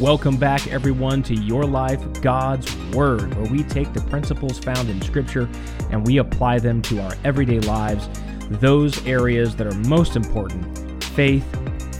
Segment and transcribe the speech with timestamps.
[0.00, 5.02] Welcome back, everyone, to Your Life, God's Word, where we take the principles found in
[5.02, 5.46] Scripture
[5.90, 8.08] and we apply them to our everyday lives,
[8.48, 11.44] those areas that are most important faith,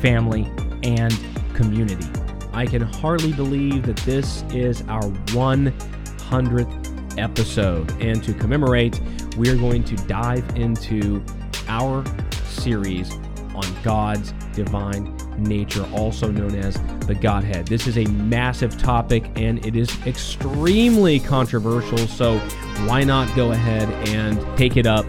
[0.01, 0.51] family,
[0.83, 1.15] and
[1.53, 2.07] community.
[2.55, 7.91] I can hardly believe that this is our 100th episode.
[8.01, 8.99] And to commemorate,
[9.37, 11.23] we are going to dive into
[11.69, 12.03] our
[12.45, 13.13] series
[13.55, 17.67] on God's divine nature, also known as the Godhead.
[17.67, 22.39] This is a massive topic and it is extremely controversial, so
[22.87, 25.07] why not go ahead and take it up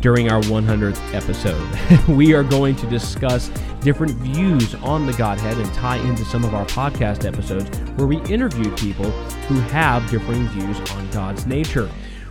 [0.00, 2.08] during our 100th episode?
[2.08, 3.50] we are going to discuss
[3.80, 8.20] different views on the Godhead and tie into some of our podcast episodes where we
[8.32, 9.10] interview people
[9.48, 11.88] who have differing views on God's nature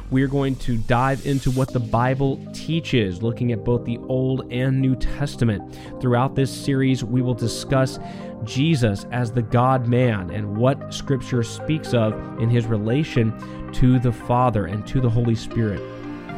[0.09, 4.51] we are going to dive into what the Bible teaches, looking at both the Old
[4.51, 5.77] and New Testament.
[5.99, 7.99] Throughout this series, we will discuss
[8.43, 13.33] Jesus as the God man and what Scripture speaks of in his relation
[13.73, 15.81] to the Father and to the Holy Spirit.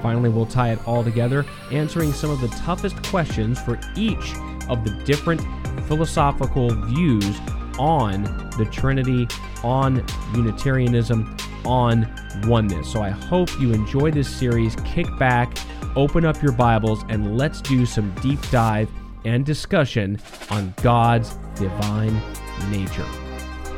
[0.02, 4.34] Finally, we'll tie it all together, answering some of the toughest questions for each
[4.70, 5.42] of the different
[5.88, 7.40] philosophical views
[7.78, 8.24] on
[8.58, 9.28] the Trinity,
[9.64, 12.08] on Unitarianism, on
[12.46, 12.92] oneness.
[12.92, 14.76] So I hope you enjoy this series.
[14.86, 15.58] Kick back,
[15.96, 18.90] open up your Bibles, and let's do some deep dive
[19.26, 22.22] and discussion on God's divine
[22.70, 23.06] nature.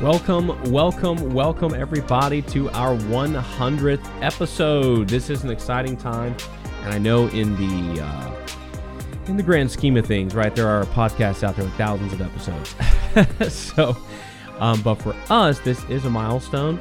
[0.01, 5.07] Welcome, welcome, welcome, everybody, to our 100th episode.
[5.07, 6.35] This is an exciting time,
[6.81, 8.40] and I know in the uh,
[9.31, 12.21] in the grand scheme of things, right, there are podcasts out there with thousands of
[12.21, 13.53] episodes.
[13.53, 13.97] so,
[14.59, 16.79] um, but for us, this is a milestone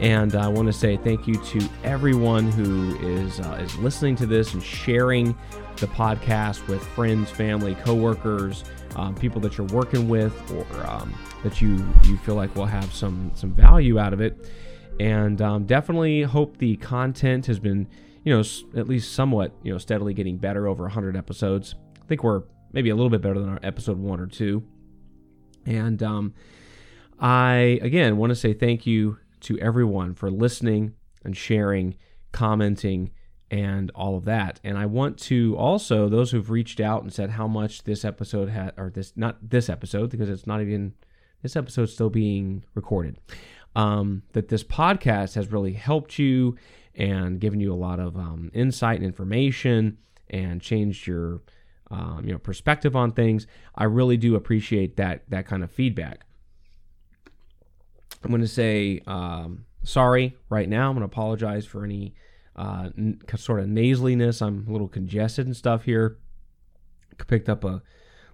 [0.00, 4.26] and I want to say thank you to everyone who is uh, is listening to
[4.26, 5.36] this and sharing
[5.76, 8.64] the podcast with friends, family, coworkers,
[8.96, 12.92] um, people that you're working with, or um, that you you feel like will have
[12.94, 14.50] some some value out of it.
[14.98, 17.86] And um, definitely hope the content has been,
[18.24, 18.42] you know,
[18.78, 21.74] at least somewhat, you know, steadily getting better over 100 episodes.
[22.10, 24.64] Think we're maybe a little bit better than our episode one or two.
[25.64, 26.34] And um,
[27.20, 30.94] I again want to say thank you to everyone for listening
[31.24, 31.96] and sharing,
[32.32, 33.12] commenting,
[33.48, 34.58] and all of that.
[34.64, 38.48] And I want to also those who've reached out and said how much this episode
[38.48, 40.94] had, or this not this episode because it's not even
[41.42, 43.18] this episode's still being recorded.
[43.76, 46.56] Um, that this podcast has really helped you
[46.96, 51.42] and given you a lot of um, insight and information and changed your
[51.90, 53.46] um, you know perspective on things.
[53.74, 56.24] I really do appreciate that that kind of feedback.
[58.22, 60.88] I'm going to say um, sorry right now.
[60.88, 62.14] I'm going to apologize for any
[62.56, 64.42] uh, n- sort of nasaliness.
[64.42, 66.18] I'm a little congested and stuff here.
[67.26, 67.82] Picked up a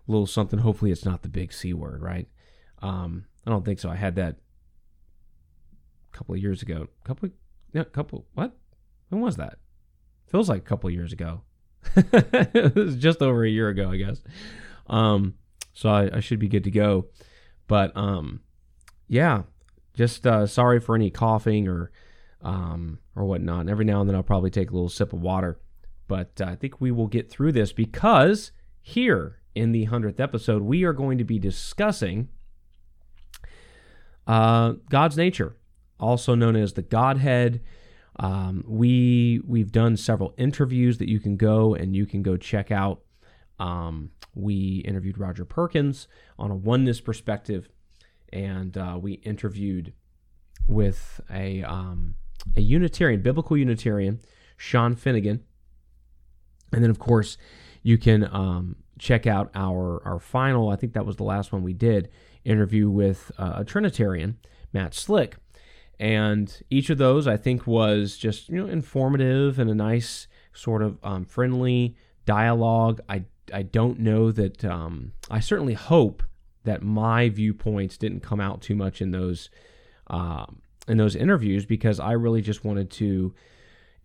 [0.06, 0.60] little something.
[0.60, 2.28] Hopefully, it's not the big C word, right?
[2.82, 3.88] Um, I don't think so.
[3.88, 4.36] I had that
[6.12, 6.88] a couple of years ago.
[7.04, 7.30] A couple,
[7.72, 8.26] yeah, couple.
[8.34, 8.56] What?
[9.08, 9.58] When was that?
[10.26, 11.42] Feels like a couple of years ago.
[11.97, 14.22] it was just over a year ago, I guess.
[14.88, 15.34] Um,
[15.72, 17.06] so I, I should be good to go.
[17.66, 18.41] But um,
[19.09, 19.42] yeah,
[19.94, 21.91] just uh, sorry for any coughing or
[22.42, 23.60] um, or whatnot.
[23.62, 25.59] And every now and then I'll probably take a little sip of water.
[26.09, 30.62] But uh, I think we will get through this because here in the 100th episode,
[30.62, 32.28] we are going to be discussing
[34.26, 35.56] uh, God's nature,
[35.98, 37.62] also known as the Godhead.
[38.19, 42.71] Um, we we've done several interviews that you can go and you can go check
[42.71, 43.03] out.
[43.59, 47.69] Um, we interviewed Roger Perkins on a oneness perspective
[48.32, 49.93] and uh, we interviewed
[50.66, 52.15] with a um,
[52.56, 54.21] a Unitarian, biblical Unitarian,
[54.56, 55.43] Sean Finnegan,
[56.72, 57.38] and then of course
[57.83, 60.69] you can um, check out our our final.
[60.69, 62.10] I think that was the last one we did
[62.44, 64.38] interview with uh, a Trinitarian,
[64.72, 65.37] Matt Slick,
[65.98, 70.82] and each of those I think was just you know informative and a nice sort
[70.82, 73.00] of um, friendly dialogue.
[73.09, 76.22] I I don't know that um, I certainly hope
[76.65, 79.50] that my viewpoints didn't come out too much in those
[80.09, 83.34] um, in those interviews because I really just wanted to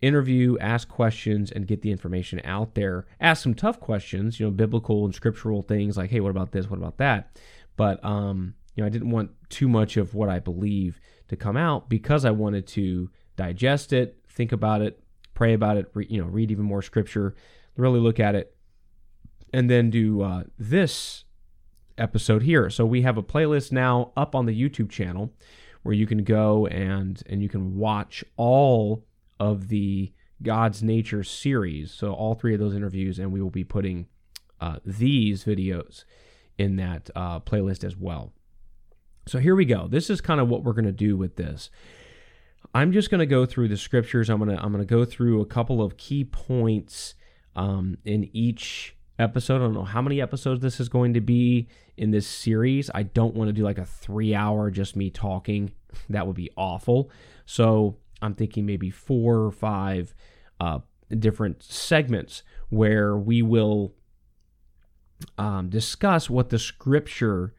[0.00, 3.06] interview, ask questions, and get the information out there.
[3.20, 6.68] Ask some tough questions, you know, biblical and scriptural things like, hey, what about this?
[6.68, 7.38] What about that?
[7.76, 11.00] But um, you know, I didn't want too much of what I believe
[11.32, 15.02] to come out because I wanted to digest it, think about it,
[15.34, 17.34] pray about it, re- you know, read even more scripture,
[17.76, 18.54] really look at it,
[19.52, 21.24] and then do uh, this
[21.98, 22.70] episode here.
[22.70, 25.32] So we have a playlist now up on the YouTube channel
[25.82, 29.04] where you can go and and you can watch all
[29.40, 30.12] of the
[30.42, 31.92] God's Nature series.
[31.92, 34.06] So all three of those interviews, and we will be putting
[34.60, 36.04] uh, these videos
[36.58, 38.32] in that uh, playlist as well.
[39.26, 39.86] So here we go.
[39.88, 41.70] This is kind of what we're going to do with this.
[42.74, 44.30] I'm just going to go through the scriptures.
[44.30, 47.14] I'm going to I'm going to go through a couple of key points
[47.54, 49.56] um, in each episode.
[49.56, 52.90] I don't know how many episodes this is going to be in this series.
[52.94, 55.72] I don't want to do like a three hour just me talking.
[56.08, 57.10] That would be awful.
[57.44, 60.14] So I'm thinking maybe four or five
[60.58, 60.78] uh,
[61.10, 63.92] different segments where we will
[65.36, 67.52] um, discuss what the scripture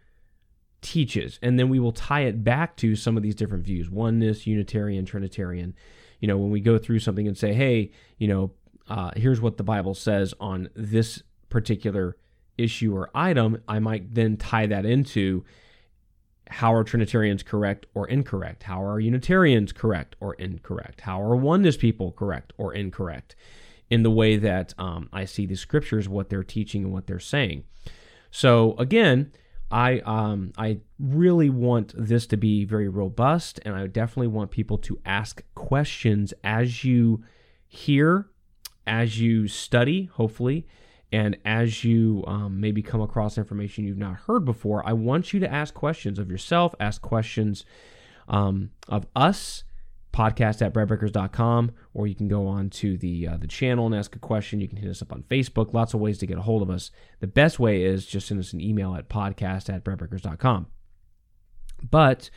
[0.83, 4.45] teaches, and then we will tie it back to some of these different views oneness,
[4.45, 5.73] Unitarian, Trinitarian.
[6.19, 8.51] You know, when we go through something and say, hey, you know,
[8.87, 12.17] uh, here's what the Bible says on this particular
[12.57, 15.43] issue or item, I might then tie that into
[16.49, 18.63] how are Trinitarians correct or incorrect?
[18.63, 21.01] How are Unitarians correct or incorrect?
[21.01, 23.35] How are oneness people correct or incorrect?
[23.89, 27.19] In the way that um, I see the scriptures, what they're teaching and what they're
[27.19, 27.63] saying.
[28.31, 29.31] So again,
[29.73, 34.77] I um, I really want this to be very robust, and I definitely want people
[34.77, 37.23] to ask questions as you
[37.67, 38.27] hear,
[38.85, 40.67] as you study, hopefully,
[41.11, 44.87] and as you um, maybe come across information you've not heard before.
[44.87, 47.65] I want you to ask questions of yourself, ask questions
[48.27, 49.63] um, of us
[50.13, 54.15] podcast at breadbreakers.com, or you can go on to the uh, the channel and ask
[54.15, 54.61] a question.
[54.61, 55.73] You can hit us up on Facebook.
[55.73, 56.91] Lots of ways to get a hold of us.
[57.19, 60.67] The best way is just send us an email at podcast at breadbreakers.com.
[61.89, 62.29] But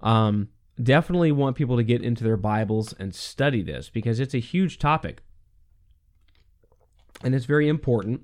[0.00, 0.48] um,
[0.82, 4.78] definitely want people to get into their Bibles and study this because it's a huge
[4.78, 5.22] topic.
[7.22, 8.22] And it's very important.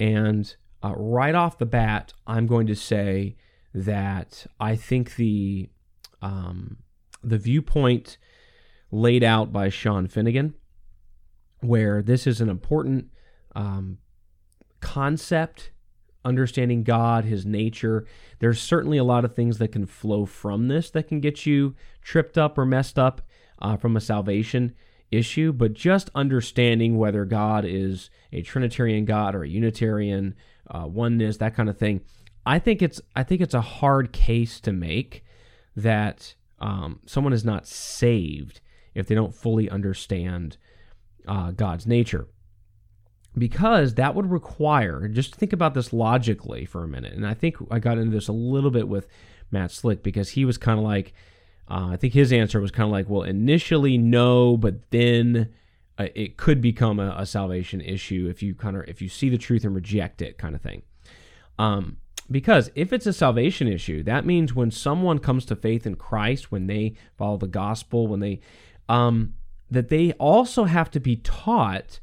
[0.00, 3.36] And uh, right off the bat, I'm going to say
[3.74, 5.68] that I think the
[6.22, 6.78] um,
[7.28, 8.18] the viewpoint
[8.90, 10.54] laid out by Sean Finnegan,
[11.60, 13.08] where this is an important
[13.54, 13.98] um,
[14.80, 15.70] concept,
[16.24, 18.06] understanding God, His nature.
[18.38, 21.74] There's certainly a lot of things that can flow from this that can get you
[22.02, 23.22] tripped up or messed up
[23.60, 24.74] uh, from a salvation
[25.10, 30.34] issue, but just understanding whether God is a Trinitarian God or a Unitarian,
[30.70, 32.00] uh, oneness, that kind of thing.
[32.46, 35.24] I think it's I think it's a hard case to make
[35.76, 38.62] that um, someone is not saved
[38.94, 40.56] if they don't fully understand
[41.28, 42.26] uh, God's nature.
[43.36, 47.12] Because that would require, just think about this logically for a minute.
[47.12, 49.08] And I think I got into this a little bit with
[49.50, 51.12] Matt Slick because he was kind of like,
[51.68, 55.52] uh, I think his answer was kind of like, well, initially no, but then
[55.98, 59.28] uh, it could become a, a, salvation issue if you kind of if you see
[59.28, 60.82] the truth and reject it, kind of thing.
[61.58, 61.98] Um,
[62.30, 66.50] because if it's a salvation issue, that means when someone comes to faith in Christ,
[66.50, 68.40] when they follow the gospel, when they
[68.88, 69.34] um,
[69.70, 72.00] that they also have to be taught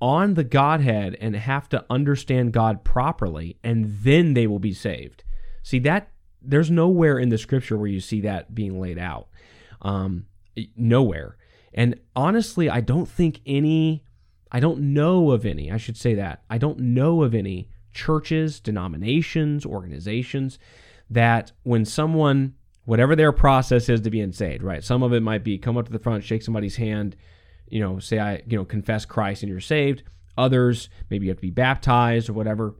[0.00, 5.24] on the Godhead and have to understand God properly, and then they will be saved.
[5.62, 6.10] See that
[6.42, 9.28] there's nowhere in the scripture where you see that being laid out.
[9.80, 10.26] Um,
[10.76, 11.36] nowhere.
[11.72, 14.04] And honestly, I don't think any,
[14.52, 16.42] I don't know of any, I should say that.
[16.50, 20.58] I don't know of any churches, denominations, organizations
[21.10, 22.54] that when someone,
[22.84, 24.84] whatever their process is to be saved, right?
[24.84, 27.16] Some of it might be come up to the front, shake somebody's hand,
[27.68, 30.02] you know, say I, you know, confess Christ and you're saved.
[30.36, 32.74] Others, maybe you have to be baptized or whatever.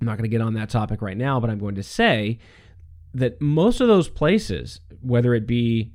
[0.00, 2.38] I'm not going to get on that topic right now, but I'm going to say
[3.14, 5.92] that most of those places, whether it be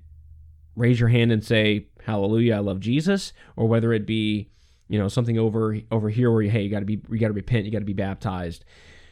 [0.76, 4.50] raise your hand and say hallelujah, I love Jesus, or whether it be
[4.90, 7.28] you know something over over here where you, hey you got to be you got
[7.28, 8.66] to repent you got to be baptized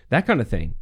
[0.10, 0.76] that kind of thing.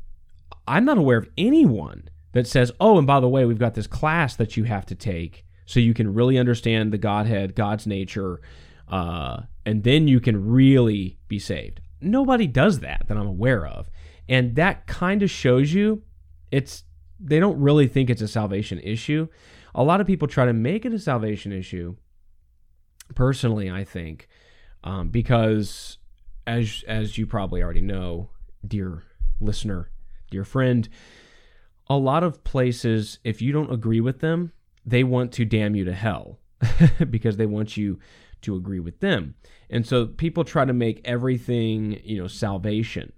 [0.68, 3.88] I'm not aware of anyone that says oh and by the way we've got this
[3.88, 8.42] class that you have to take so you can really understand the godhead god's nature
[8.88, 11.82] uh, and then you can really be saved.
[12.02, 13.90] Nobody does that that i'm aware of
[14.30, 16.04] and that kind of shows you
[16.52, 16.84] it's
[17.20, 19.28] they don't really think it's a salvation issue.
[19.74, 21.96] A lot of people try to make it a salvation issue.
[23.14, 24.28] Personally i think
[24.86, 25.98] um, because
[26.48, 28.30] as as you probably already know,
[28.65, 29.04] dear
[29.42, 29.89] listener,
[30.30, 30.88] dear friend,
[31.89, 34.51] a lot of places, if you don't agree with them,
[34.86, 36.39] they want to damn you to hell
[37.10, 38.00] because they want you
[38.42, 39.36] to agree with them.
[39.70, 43.12] And so people try to make everything, you know, salvation.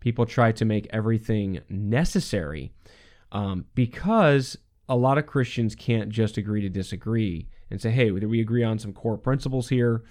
[0.00, 2.72] People try to make everything necessary
[3.30, 4.56] um, because
[4.88, 8.78] a lot of Christians can't just agree to disagree and say, hey, we agree on
[8.78, 10.02] some core principles here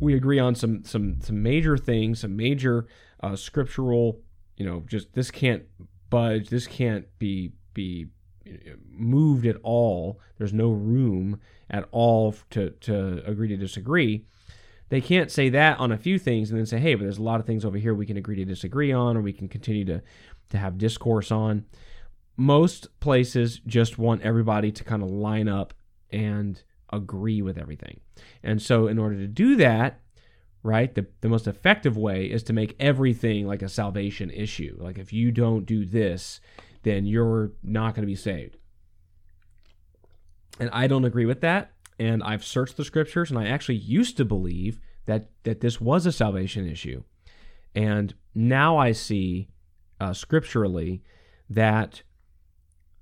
[0.00, 2.86] we agree on some some some major things, some major
[3.22, 4.20] uh, scriptural.
[4.56, 5.64] You know, just this can't
[6.10, 6.48] budge.
[6.48, 8.06] This can't be be
[8.46, 10.20] uh, moved at all.
[10.38, 11.40] There's no room
[11.70, 14.24] at all to to agree to disagree.
[14.88, 17.22] They can't say that on a few things and then say, hey, but there's a
[17.22, 19.84] lot of things over here we can agree to disagree on, or we can continue
[19.84, 20.02] to
[20.50, 21.66] to have discourse on.
[22.38, 25.74] most places just want everybody to kind of line up
[26.10, 26.62] and
[26.92, 28.00] agree with everything.
[28.42, 30.00] And so, in order to do that,
[30.62, 34.76] right, the, the most effective way is to make everything like a salvation issue.
[34.78, 36.40] Like, if you don't do this,
[36.82, 38.56] then you're not going to be saved.
[40.60, 41.72] And I don't agree with that.
[41.98, 46.06] And I've searched the scriptures, and I actually used to believe that that this was
[46.06, 47.02] a salvation issue.
[47.74, 49.48] And now I see
[50.00, 51.02] uh, scripturally
[51.50, 52.02] that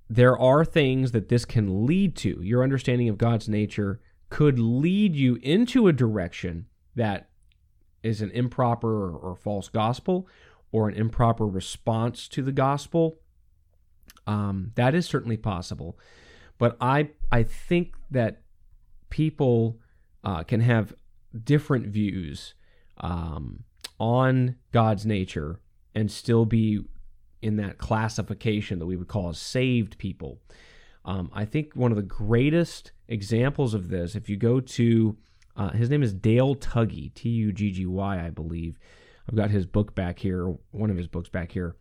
[0.08, 2.40] there are things that this can lead to.
[2.42, 7.28] Your understanding of God's nature could lead you into a direction that
[8.02, 10.28] is an improper or, or false gospel
[10.72, 13.18] or an improper response to the gospel.
[14.26, 15.98] Um, that is certainly possible.
[16.58, 18.42] But I, I think that
[19.10, 19.78] people
[20.24, 20.94] uh, can have
[21.44, 22.54] different views
[22.98, 23.64] um,
[23.98, 25.60] on God's nature
[25.94, 26.80] and still be
[27.46, 30.40] in that classification that we would call as saved people.
[31.04, 35.16] Um, I think one of the greatest examples of this, if you go to,
[35.56, 38.80] uh, his name is Dale Tuggy, T U G G Y, I believe.
[39.28, 41.76] I've got his book back here, one of his books back here.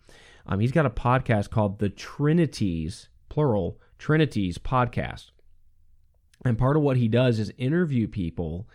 [0.45, 5.31] Um, he's got a podcast called The Trinities, plural, Trinities Podcast.
[6.43, 8.67] And part of what he does is interview people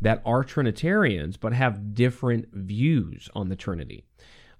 [0.00, 4.04] that are Trinitarians but have different views on the Trinity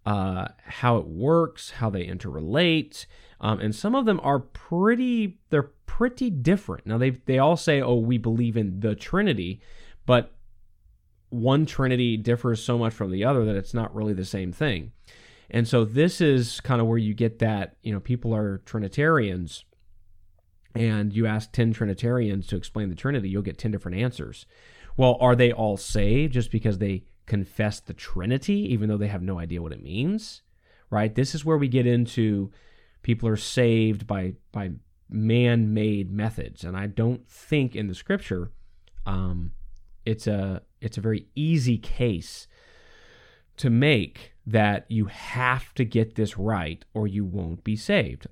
[0.06, 3.06] uh, how it works, how they interrelate,
[3.40, 5.38] um, and some of them are pretty.
[5.50, 6.86] They're pretty different.
[6.86, 9.60] Now they they all say, "Oh, we believe in the Trinity,"
[10.06, 10.32] but
[11.30, 14.92] one Trinity differs so much from the other that it's not really the same thing.
[15.48, 17.76] And so this is kind of where you get that.
[17.82, 19.64] You know, people are Trinitarians,
[20.74, 24.46] and you ask ten Trinitarians to explain the Trinity, you'll get ten different answers.
[24.96, 29.22] Well, are they all saved just because they confess the Trinity, even though they have
[29.22, 30.42] no idea what it means,
[30.90, 31.14] right?
[31.14, 32.50] This is where we get into
[33.02, 34.72] people are saved by by
[35.08, 38.50] man-made methods, and I don't think in the Scripture
[39.06, 39.52] um,
[40.04, 42.46] it's a it's a very easy case
[43.56, 48.26] to make that you have to get this right or you won't be saved.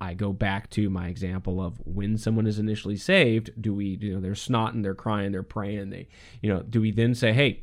[0.00, 4.14] I go back to my example of when someone is initially saved, do we, you
[4.14, 6.08] know, they're snotting, they're crying, they're praying, they,
[6.40, 7.60] you know, do we then say, hey,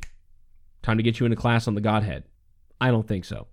[0.82, 2.24] Time to get you into class on the Godhead.
[2.80, 3.46] I don't think so.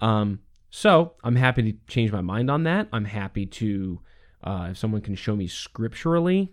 [0.00, 0.40] Um,
[0.70, 2.88] so I'm happy to change my mind on that.
[2.92, 4.00] I'm happy to,
[4.42, 6.52] uh, if someone can show me scripturally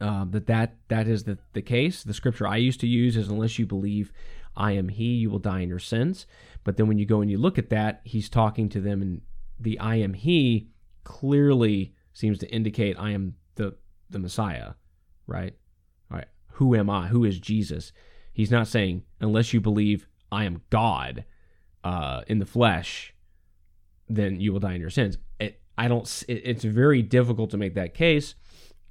[0.00, 2.02] uh, that that that is the, the case.
[2.04, 4.12] The scripture I used to use is unless you believe
[4.56, 6.26] I am He, you will die in your sins.
[6.64, 9.22] But then when you go and you look at that, He's talking to them, and
[9.58, 10.70] the I am He
[11.04, 13.76] clearly seems to indicate I am the
[14.10, 14.72] the Messiah,
[15.26, 15.54] right?
[16.10, 16.28] All right.
[16.52, 17.08] Who am I?
[17.08, 17.92] Who is Jesus?
[18.38, 21.24] He's not saying, unless you believe I am God
[21.82, 23.12] uh, in the flesh,
[24.08, 25.18] then you will die in your sins.
[25.40, 26.06] It, I don't.
[26.28, 28.36] It, it's very difficult to make that case.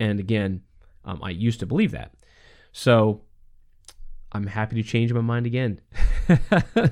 [0.02, 0.64] And again,
[1.06, 2.14] um, I used to believe that.
[2.74, 3.22] So
[4.34, 5.80] I'm happy to change my mind again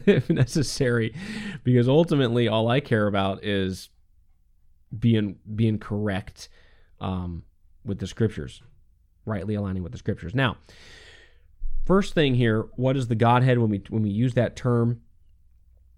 [0.05, 1.13] if necessary,
[1.65, 3.89] because ultimately all I care about is
[4.97, 6.47] being being correct
[7.01, 7.43] um,
[7.83, 8.61] with the scriptures,
[9.25, 10.33] rightly aligning with the scriptures.
[10.33, 10.55] Now,
[11.85, 15.01] First thing here, what is the Godhead when we when we use that term?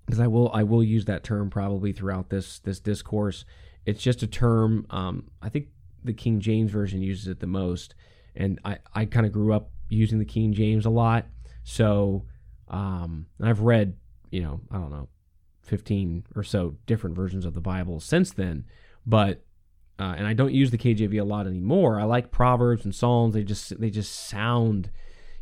[0.06, 3.46] Because I will I will use that term probably throughout this this discourse.
[3.86, 4.86] It's just a term.
[4.90, 5.68] Um, I think
[6.04, 7.96] the King James version uses it the most,
[8.36, 11.26] and I I kind of grew up using the King James a lot.
[11.64, 12.26] So
[12.68, 13.96] um, I've read
[14.30, 15.08] you know I don't know
[15.62, 18.66] 15 or so different versions of the Bible since then,
[19.06, 19.46] but
[20.00, 21.98] uh, and I don't use the KJV a lot anymore.
[21.98, 23.34] I like Proverbs and Psalms.
[23.34, 24.90] They just they just sound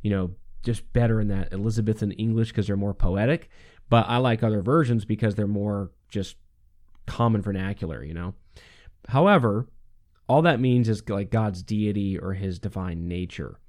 [0.06, 0.30] you know,
[0.62, 3.50] just better in that Elizabethan English because they're more poetic.
[3.90, 6.36] But I like other versions because they're more just
[7.08, 8.36] common vernacular, you know.
[9.08, 9.68] However,
[10.30, 13.60] all that means is like God's deity or his divine nature.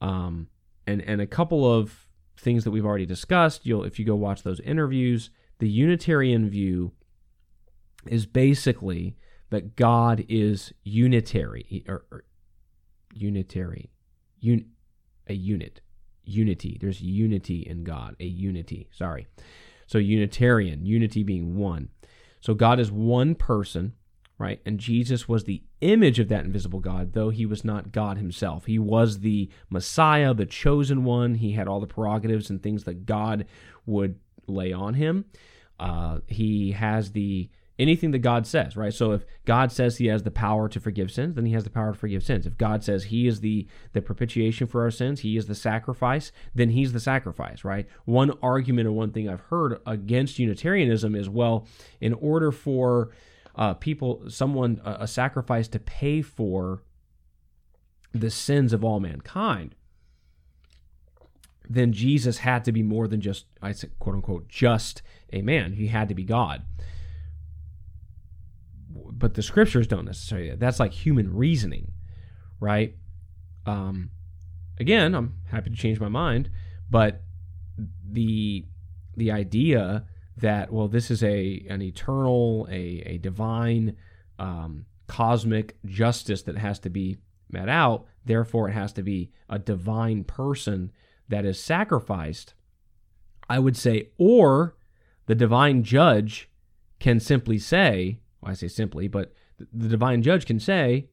[0.00, 0.48] Um,
[0.86, 4.42] and and a couple of things that we've already discussed, you'll if you go watch
[4.42, 6.92] those interviews, the Unitarian view
[8.06, 9.16] is basically
[9.50, 12.24] that God is unitary or, or
[13.12, 13.90] unitary.
[14.42, 14.64] Un,
[15.26, 15.80] a unit,
[16.24, 16.78] unity.
[16.80, 18.88] There's unity in God, a unity.
[18.92, 19.26] Sorry.
[19.86, 21.88] So Unitarian, unity being one.
[22.40, 23.94] So God is one person,
[24.38, 24.60] right?
[24.66, 28.66] And Jesus was the image of that invisible God, though he was not God himself.
[28.66, 31.34] He was the Messiah, the chosen one.
[31.34, 33.46] He had all the prerogatives and things that God
[33.86, 35.26] would lay on him.
[35.78, 38.94] Uh, he has the anything that God says, right?
[38.94, 41.70] So if God says he has the power to forgive sins, then he has the
[41.70, 42.46] power to forgive sins.
[42.46, 46.30] If God says he is the the propitiation for our sins, he is the sacrifice,
[46.54, 47.86] then he's the sacrifice, right?
[48.04, 51.66] One argument or one thing I've heard against Unitarianism is well,
[52.00, 53.10] in order for
[53.56, 56.82] uh, people, someone, uh, a sacrifice to pay for
[58.12, 59.74] the sins of all mankind,
[61.68, 65.02] then Jesus had to be more than just, I say, quote unquote, just
[65.32, 65.74] a man.
[65.74, 66.62] He had to be God.
[69.10, 70.54] But the scriptures don't necessarily.
[70.56, 71.92] That's like human reasoning,
[72.60, 72.96] right?
[73.66, 74.10] Um,
[74.78, 76.50] again, I'm happy to change my mind,
[76.90, 77.22] but
[78.10, 78.64] the
[79.16, 80.04] the idea
[80.36, 83.96] that well, this is a an eternal, a a divine,
[84.38, 87.18] um, cosmic justice that has to be
[87.50, 88.06] met out.
[88.24, 90.90] Therefore, it has to be a divine person
[91.28, 92.54] that is sacrificed.
[93.48, 94.76] I would say, or
[95.26, 96.48] the divine judge
[96.98, 99.32] can simply say, well, I say simply, but
[99.72, 101.08] the divine judge can say,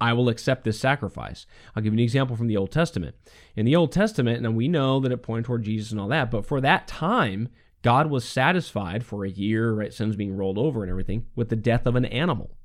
[0.00, 1.46] I will accept this sacrifice.
[1.74, 3.14] I'll give you an example from the Old Testament.
[3.56, 6.30] In the Old Testament, and we know that it pointed toward Jesus and all that,
[6.30, 7.48] but for that time,
[7.82, 11.56] God was satisfied for a year, right, sins being rolled over and everything, with the
[11.56, 12.56] death of an animal.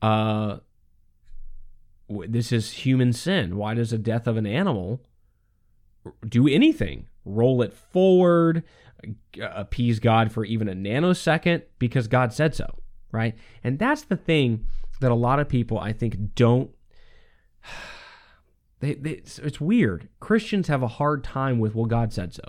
[0.00, 0.58] Uh,
[2.08, 3.56] this is human sin.
[3.56, 5.02] Why does the death of an animal
[6.26, 7.06] do anything?
[7.24, 8.62] Roll it forward,
[9.40, 12.66] appease God for even a nanosecond because God said so,
[13.12, 13.34] right?
[13.62, 14.66] And that's the thing
[15.00, 16.70] that a lot of people I think don't
[18.80, 20.08] they, they it's, it's weird.
[20.20, 22.42] Christians have a hard time with well God said so.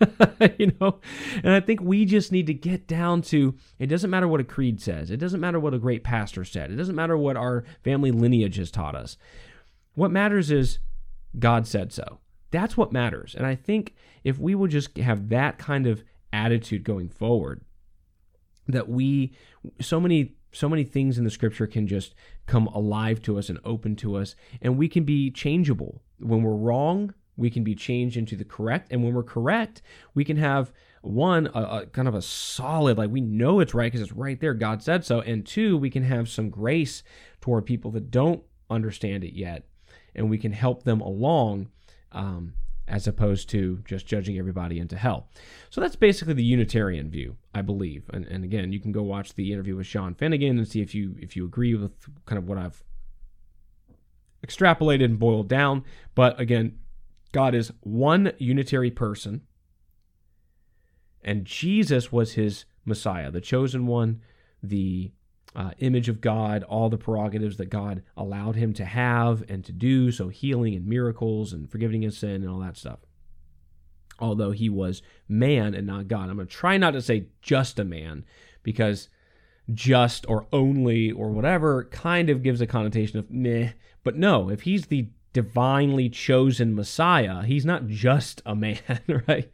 [0.58, 1.00] you know,
[1.42, 4.44] and I think we just need to get down to it doesn't matter what a
[4.44, 5.10] creed says.
[5.10, 6.70] It doesn't matter what a great pastor said.
[6.70, 9.16] It doesn't matter what our family lineage has taught us.
[9.94, 10.78] What matters is
[11.38, 12.20] God said so.
[12.52, 13.34] That's what matters.
[13.34, 17.62] And I think if we would just have that kind of attitude going forward,
[18.68, 19.32] that we
[19.80, 22.14] so many so many things in the scripture can just
[22.46, 26.54] come alive to us and open to us and we can be changeable when we're
[26.54, 29.82] wrong we can be changed into the correct and when we're correct
[30.14, 33.90] we can have one a, a kind of a solid like we know it's right
[33.90, 37.02] because it's right there god said so and two we can have some grace
[37.40, 39.64] toward people that don't understand it yet
[40.14, 41.68] and we can help them along
[42.12, 42.54] um,
[42.88, 45.28] as opposed to just judging everybody into hell.
[45.70, 48.04] So that's basically the Unitarian view, I believe.
[48.12, 50.94] And, and again, you can go watch the interview with Sean Finnegan and see if
[50.94, 51.92] you if you agree with
[52.26, 52.82] kind of what I've
[54.46, 55.84] extrapolated and boiled down.
[56.14, 56.78] But again,
[57.32, 59.42] God is one unitary person,
[61.24, 64.20] and Jesus was his Messiah, the chosen one,
[64.62, 65.12] the
[65.54, 69.72] uh, image of God, all the prerogatives that God allowed him to have and to
[69.72, 73.00] do, so healing and miracles and forgiving his sin and all that stuff.
[74.18, 76.28] Although he was man and not God.
[76.28, 78.24] I'm going to try not to say just a man
[78.62, 79.08] because
[79.72, 83.70] just or only or whatever kind of gives a connotation of meh.
[84.04, 88.78] But no, if he's the divinely chosen Messiah, he's not just a man,
[89.28, 89.50] right?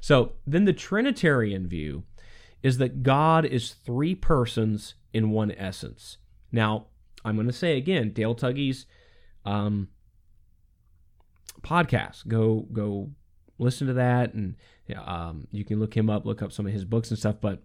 [0.00, 2.04] So then the Trinitarian view
[2.62, 6.18] is that God is three persons in one essence.
[6.50, 6.86] Now,
[7.24, 8.86] I'm going to say again, Dale Tuggy's
[9.44, 9.88] um,
[11.62, 12.26] podcast.
[12.28, 13.10] Go go
[13.58, 14.56] listen to that, and
[14.96, 17.36] um, you can look him up, look up some of his books and stuff.
[17.40, 17.62] But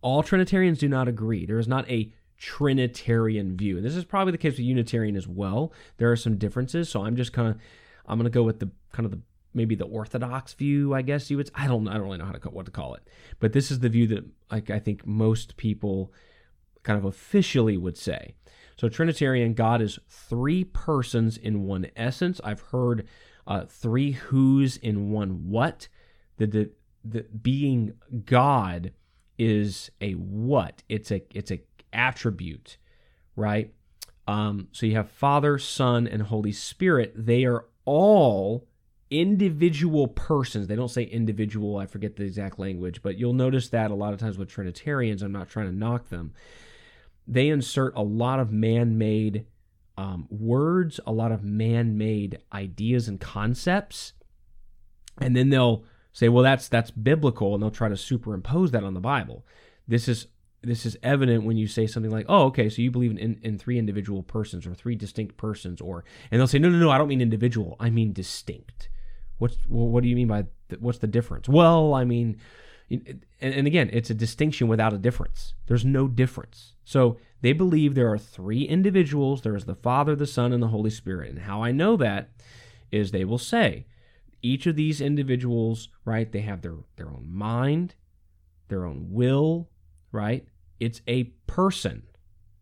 [0.00, 1.46] all Trinitarians do not agree.
[1.46, 3.76] There is not a Trinitarian view.
[3.76, 5.72] And this is probably the case with Unitarian as well.
[5.98, 7.56] There are some differences, so I'm just kind of
[8.06, 9.20] I'm going to go with the kind of the
[9.54, 11.50] maybe the orthodox view, I guess you would.
[11.54, 11.88] I don't.
[11.88, 13.08] I don't really know how to what to call it,
[13.40, 16.12] but this is the view that like I think most people
[16.82, 18.34] kind of officially would say.
[18.76, 22.40] So Trinitarian God is three persons in one essence.
[22.42, 23.06] I've heard
[23.46, 25.88] uh, three who's in one what.
[26.38, 26.70] The, the
[27.04, 28.92] the being God
[29.38, 30.82] is a what.
[30.88, 31.62] It's a it's a
[31.92, 32.78] attribute,
[33.36, 33.72] right?
[34.26, 37.12] Um, so you have Father, Son, and Holy Spirit.
[37.16, 38.66] They are all
[39.20, 40.66] individual persons.
[40.66, 44.14] They don't say individual, I forget the exact language, but you'll notice that a lot
[44.14, 46.32] of times with Trinitarians, I'm not trying to knock them,
[47.26, 49.46] they insert a lot of man made
[49.96, 54.14] um, words, a lot of man made ideas and concepts,
[55.18, 58.94] and then they'll say, well, that's that's biblical, and they'll try to superimpose that on
[58.94, 59.44] the Bible.
[59.86, 60.26] This is
[60.62, 63.40] this is evident when you say something like, "Oh, okay, so you believe in, in,
[63.42, 66.90] in, three individual persons or three distinct persons," or and they'll say, "No, no, no,
[66.90, 67.76] I don't mean individual.
[67.80, 68.88] I mean distinct."
[69.42, 71.48] What's well, what do you mean by th- what's the difference?
[71.48, 72.36] Well, I mean,
[72.88, 75.54] and, and again, it's a distinction without a difference.
[75.66, 76.74] There's no difference.
[76.84, 79.42] So they believe there are three individuals.
[79.42, 81.30] There is the Father, the Son, and the Holy Spirit.
[81.30, 82.30] And how I know that
[82.92, 83.86] is they will say
[84.42, 86.30] each of these individuals, right?
[86.30, 87.96] They have their their own mind,
[88.68, 89.70] their own will,
[90.12, 90.46] right?
[90.78, 92.04] It's a person,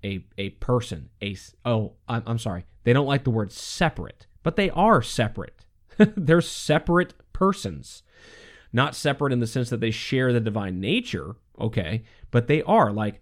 [0.02, 1.10] a a person.
[1.20, 2.64] A oh, I'm, I'm sorry.
[2.84, 5.59] They don't like the word separate, but they are separate.
[6.16, 8.02] They're separate persons.
[8.72, 12.02] Not separate in the sense that they share the divine nature Okay.
[12.30, 13.20] But they are like,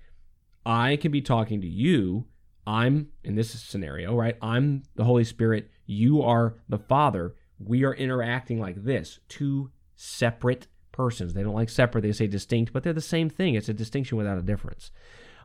[0.64, 2.26] I can be talking to you.
[2.66, 4.36] I'm in this scenario, right?
[4.42, 5.70] I'm the Holy Spirit.
[5.86, 7.34] You are the Father.
[7.58, 11.32] We are interacting like this two separate persons.
[11.32, 13.54] They don't like separate, they say distinct, but they're the same thing.
[13.54, 14.90] It's a distinction without a difference.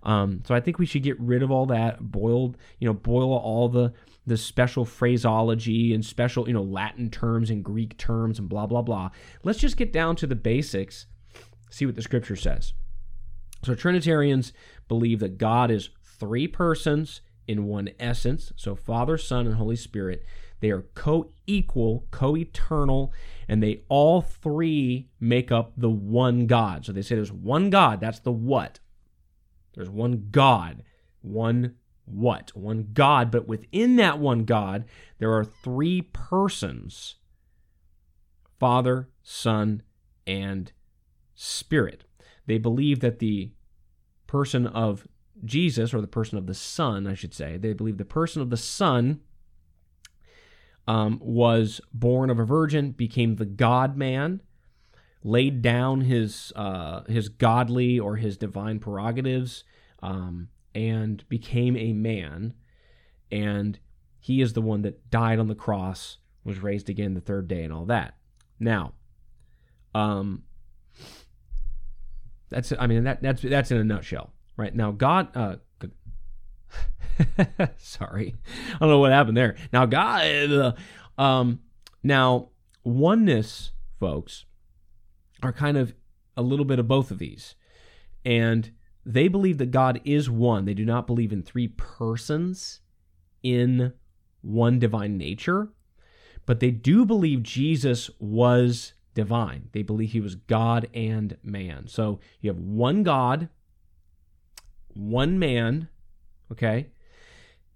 [0.04, 3.36] Um, so I think we should get rid of all that, boiled, you know, boil
[3.36, 3.94] all the
[4.26, 8.82] the special phraseology and special, you know, Latin terms and Greek terms and blah blah
[8.82, 9.10] blah.
[9.44, 11.08] Let's just get down to the basics,
[11.70, 12.74] see what the scripture says.
[13.63, 14.52] So Trinitarians
[14.88, 20.24] believe that God is three persons in one essence, so Father, Son, and Holy Spirit.
[20.60, 23.12] They are co equal, co eternal,
[23.50, 26.86] and they all three make up the one God.
[26.86, 28.80] So they say there's one God, that's the what.
[29.76, 30.84] There's one God,
[31.22, 32.56] one what?
[32.56, 34.86] One God, but within that one God,
[35.20, 37.16] there are three persons
[38.60, 39.84] Father, Son,
[40.26, 40.72] and
[41.36, 42.06] Spirit.
[42.46, 43.52] They believe that the
[44.28, 45.08] person of
[45.44, 48.50] Jesus, or the person of the Son, I should say, they believe the person of
[48.50, 49.20] the Son
[50.88, 54.42] um, was born of a virgin, became the God man,
[55.24, 59.64] laid down his uh, his godly or his divine prerogatives,
[60.02, 62.54] um, and became a man.
[63.32, 63.80] And
[64.20, 67.64] he is the one that died on the cross, was raised again the third day,
[67.64, 68.16] and all that.
[68.60, 68.94] Now,
[69.96, 70.44] um,
[72.50, 74.76] that's I mean that that's that's in a nutshell, right?
[74.76, 75.56] Now, God, uh,
[77.78, 78.36] Sorry,
[78.76, 79.56] I don't know what happened there.
[79.72, 81.60] Now, God, uh, um,
[82.02, 82.50] now
[82.84, 84.46] oneness, folks,
[85.44, 85.94] are kind of
[86.36, 87.56] a little bit of both of these,
[88.26, 88.72] and
[89.06, 90.66] they believe that God is one.
[90.66, 92.80] They do not believe in three persons
[93.42, 93.94] in
[94.42, 95.70] one divine nature,
[96.46, 99.70] but they do believe Jesus was divine.
[99.74, 101.88] They believe he was God and man.
[101.88, 103.50] So you have one God,
[104.94, 105.90] one man,
[106.52, 106.88] okay?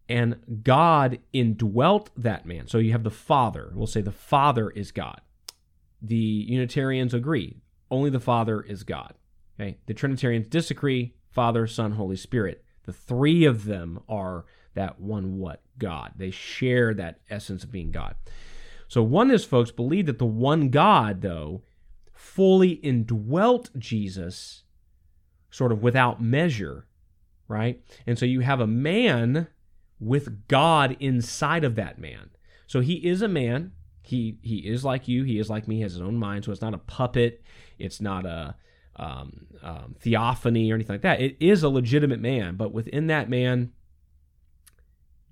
[0.09, 2.67] And God indwelt that man.
[2.67, 3.71] So you have the Father.
[3.75, 5.21] We'll say the Father is God.
[6.01, 7.61] The Unitarians agree.
[7.89, 9.13] Only the Father is God.
[9.59, 9.77] Okay.
[9.85, 11.15] The Trinitarians disagree.
[11.29, 12.63] Father, Son, Holy Spirit.
[12.85, 15.61] The three of them are that one what?
[15.77, 16.13] God.
[16.15, 18.15] They share that essence of being God.
[18.87, 21.63] So oneness folks believe that the one God, though,
[22.13, 24.63] fully indwelt Jesus
[25.49, 26.87] sort of without measure
[27.47, 27.81] right?
[28.05, 29.47] And so you have a man
[29.99, 32.29] with God inside of that man.
[32.67, 33.71] So he is a man.
[34.07, 35.23] He he is like you.
[35.23, 35.77] He is like me.
[35.77, 36.45] He has his own mind.
[36.45, 37.43] So it's not a puppet.
[37.77, 38.55] It's not a
[38.95, 41.21] um, um, theophany or anything like that.
[41.21, 43.71] It is a legitimate man, but within that man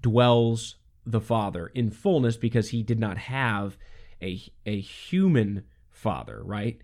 [0.01, 3.77] dwells the Father in fullness because he did not have
[4.21, 6.41] a a human father.
[6.43, 6.79] Right.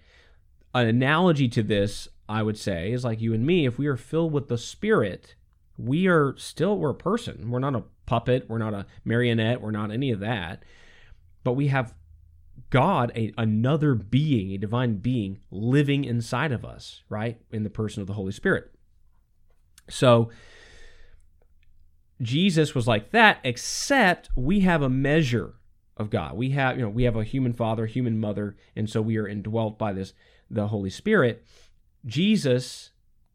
[0.74, 3.66] An analogy to this I would say, is like you and me.
[3.66, 5.36] If we are filled with the Spirit,
[5.78, 7.52] we are still we're a person.
[7.52, 8.46] We're not a puppet.
[8.48, 9.62] We're not a marionette.
[9.62, 10.64] We're not any of that.
[11.44, 11.94] But we have
[12.70, 17.42] God, a, another being, a divine being, living inside of us, right?
[17.52, 18.72] In the person of the Holy Spirit.
[19.90, 20.30] So
[22.22, 25.56] Jesus was like that, except we have a measure
[25.98, 26.36] of God.
[26.36, 29.28] We have, you know, we have a human father, human mother, and so we are
[29.28, 30.14] indwelt by this
[30.50, 31.46] the Holy Spirit.
[32.06, 32.92] Jesus,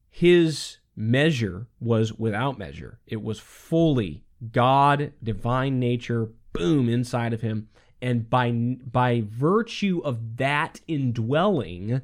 [0.08, 3.00] his measure was without measure.
[3.06, 7.68] It was fully God, divine nature, boom, inside of him.
[8.02, 12.02] And by, by virtue of that indwelling,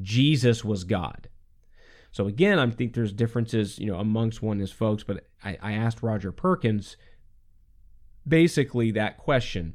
[0.00, 1.28] Jesus was God.
[2.12, 6.02] So again, I think there's differences, you know, amongst oneness folks, but I, I asked
[6.02, 6.96] Roger Perkins
[8.26, 9.74] basically that question.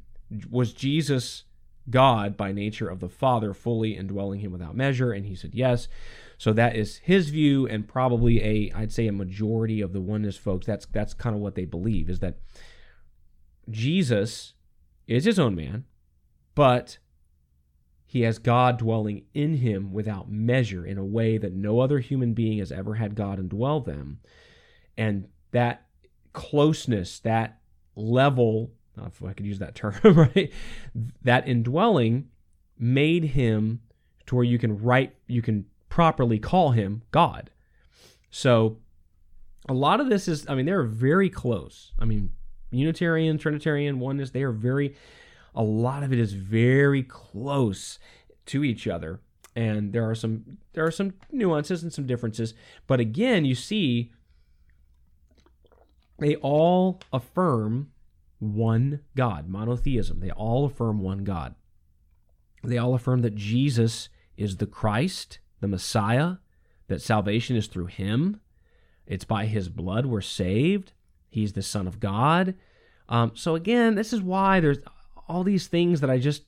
[0.50, 1.44] Was Jesus
[1.90, 5.12] God by nature of the Father, fully indwelling him without measure?
[5.12, 5.88] And he said yes.
[6.38, 10.38] So that is his view, and probably a I'd say a majority of the oneness
[10.38, 10.66] folks.
[10.66, 12.38] That's that's kind of what they believe is that
[13.68, 14.54] Jesus
[15.10, 15.84] is his own man,
[16.54, 16.98] but
[18.06, 22.34] he has God dwelling in him without measure in a way that no other human
[22.34, 24.20] being has ever had God indwell them.
[24.96, 25.86] And that
[26.32, 27.60] closeness, that
[27.94, 28.72] level
[29.06, 30.52] if I could use that term, right?
[31.22, 32.28] That indwelling
[32.78, 33.80] made him
[34.26, 37.50] to where you can write, you can properly call him God.
[38.30, 38.78] So
[39.68, 41.92] a lot of this is, I mean, they're very close.
[41.98, 42.32] I mean,
[42.70, 44.94] Unitarian, Trinitarian, oneness, they are very,
[45.54, 47.98] a lot of it is very close
[48.46, 49.20] to each other.
[49.56, 52.54] And there are some there are some nuances and some differences.
[52.86, 54.12] But again, you see
[56.18, 57.90] they all affirm
[58.38, 60.20] one God, monotheism.
[60.20, 61.54] They all affirm one God.
[62.62, 66.36] They all affirm that Jesus is the Christ, the Messiah,
[66.88, 68.40] that salvation is through him.
[69.06, 70.92] It's by his blood we're saved.
[71.30, 72.54] He's the Son of God.
[73.08, 74.78] Um, so again, this is why there's
[75.28, 76.42] all these things that I just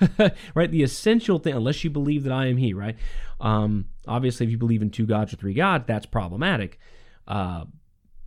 [0.54, 0.70] right?
[0.70, 2.96] The essential thing unless you believe that i am he right?
[3.40, 6.78] Um obviously if you believe in two gods or three gods that's problematic.
[7.26, 7.64] Uh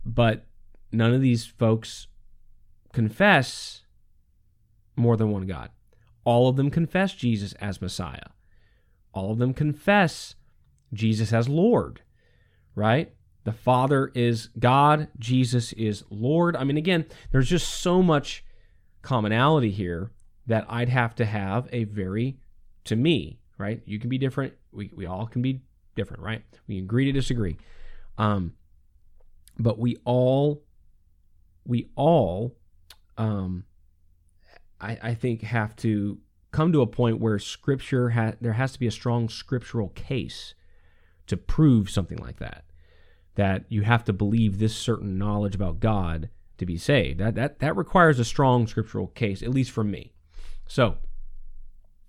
[0.04, 0.46] but
[0.90, 2.08] none of these folks
[2.92, 3.82] confess
[4.96, 5.70] more than one god.
[6.24, 8.30] All of them confess jesus as messiah.
[9.12, 10.34] All of them confess
[10.92, 12.02] jesus as lord
[12.74, 18.44] right the father is god jesus is lord i mean again there's just so much
[19.02, 20.12] commonality here
[20.46, 22.38] that I'd have to have a very,
[22.84, 23.82] to me, right?
[23.84, 24.54] You can be different.
[24.72, 25.60] We, we all can be
[25.94, 26.42] different, right?
[26.66, 27.56] We agree to disagree.
[28.18, 28.54] Um,
[29.58, 30.62] but we all,
[31.66, 32.56] we all,
[33.18, 33.64] um,
[34.80, 36.18] I, I think have to
[36.50, 40.54] come to a point where scripture ha- there has to be a strong scriptural case
[41.26, 42.64] to prove something like that.
[43.34, 47.18] That you have to believe this certain knowledge about God to be saved.
[47.20, 50.12] That that that requires a strong scriptural case, at least for me.
[50.66, 50.96] So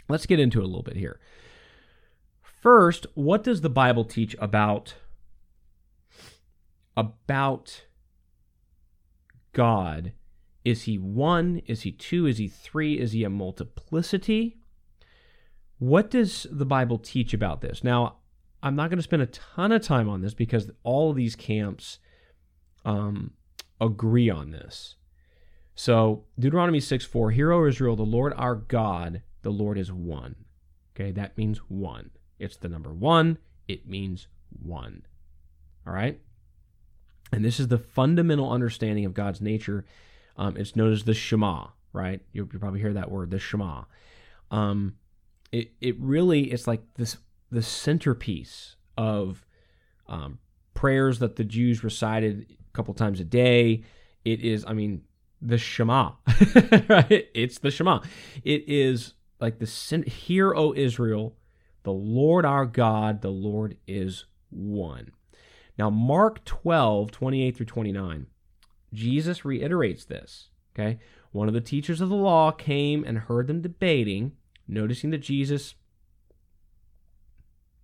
[0.09, 1.19] let's get into it a little bit here.
[2.41, 4.95] First, what does the Bible teach about
[6.95, 7.83] about
[9.53, 10.13] God?
[10.63, 11.61] Is he one?
[11.65, 12.25] Is he two?
[12.25, 12.99] Is he three?
[12.99, 14.59] Is he a multiplicity?
[15.79, 17.83] What does the Bible teach about this?
[17.83, 18.17] Now,
[18.63, 21.35] I'm not going to spend a ton of time on this because all of these
[21.35, 21.99] camps
[22.85, 23.31] um,
[23.79, 24.95] agree on this.
[25.75, 30.35] So Deuteronomy 6 4, Hear, O Israel, the Lord our God, the Lord is one.
[30.95, 32.11] Okay, that means one.
[32.39, 35.03] It's the number one, it means one.
[35.85, 36.19] All right?
[37.33, 39.85] And this is the fundamental understanding of God's nature.
[40.37, 42.21] Um, it's known as the Shema, right?
[42.31, 43.83] You'll, probably hear that word, the Shema.
[44.51, 44.95] Um,
[45.51, 47.17] it, it really, it's like this
[47.53, 49.45] the centerpiece of
[50.07, 50.39] um,
[50.73, 53.83] prayers that the Jews recited a couple times a day.
[54.25, 55.03] It is, I mean,
[55.41, 56.13] the Shema,
[56.89, 57.27] right?
[57.33, 58.01] It's the Shema.
[58.43, 60.03] It is like the sin.
[60.03, 61.35] Hear, O Israel,
[61.83, 65.11] the Lord our God, the Lord is one.
[65.77, 68.27] Now, Mark 12, 28 through 29,
[68.93, 70.49] Jesus reiterates this.
[70.73, 70.99] Okay.
[71.31, 74.33] One of the teachers of the law came and heard them debating,
[74.67, 75.75] noticing that Jesus,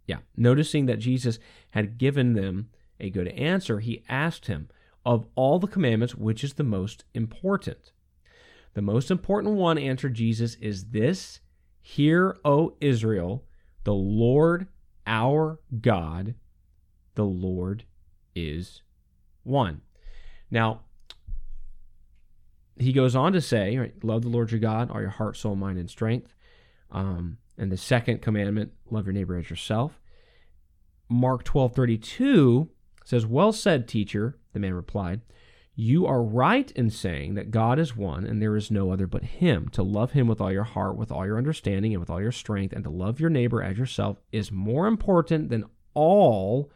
[0.09, 1.37] yeah, noticing that Jesus
[1.69, 4.67] had given them a good answer, he asked him,
[5.05, 7.91] of all the commandments, which is the most important?
[8.73, 11.41] The most important one, answered Jesus, is this
[11.79, 13.45] Hear, O Israel,
[13.83, 14.67] the Lord
[15.05, 16.33] our God,
[17.13, 17.83] the Lord
[18.35, 18.81] is
[19.43, 19.81] one.
[20.49, 20.81] Now,
[22.77, 25.55] he goes on to say, right, Love the Lord your God, all your heart, soul,
[25.55, 26.33] mind, and strength.
[26.91, 29.99] Um, and the second commandment, love your neighbor as yourself.
[31.09, 32.69] Mark 12:32
[33.03, 34.37] says, Well said, teacher.
[34.53, 35.21] The man replied,
[35.75, 39.23] You are right in saying that God is one and there is no other but
[39.23, 39.67] Him.
[39.69, 42.31] To love Him with all your heart, with all your understanding, and with all your
[42.31, 46.71] strength, and to love your neighbor as yourself is more important than all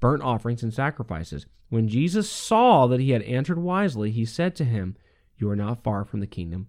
[0.00, 1.46] burnt offerings and sacrifices.
[1.68, 4.96] When Jesus saw that he had answered wisely, he said to him,
[5.36, 6.68] You are not far from the kingdom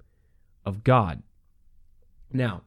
[0.65, 1.21] of God.
[2.31, 2.63] Now,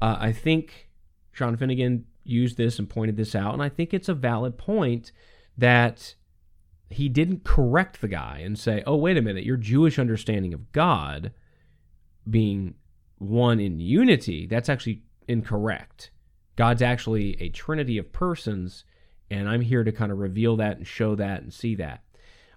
[0.00, 0.88] uh, I think
[1.32, 5.12] Sean Finnegan used this and pointed this out, and I think it's a valid point
[5.56, 6.14] that
[6.90, 10.72] he didn't correct the guy and say, "Oh, wait a minute, your Jewish understanding of
[10.72, 11.32] God
[12.28, 12.74] being
[13.18, 16.10] one in unity, that's actually incorrect.
[16.56, 18.84] God's actually a trinity of persons,
[19.30, 22.02] and I'm here to kind of reveal that and show that and see that."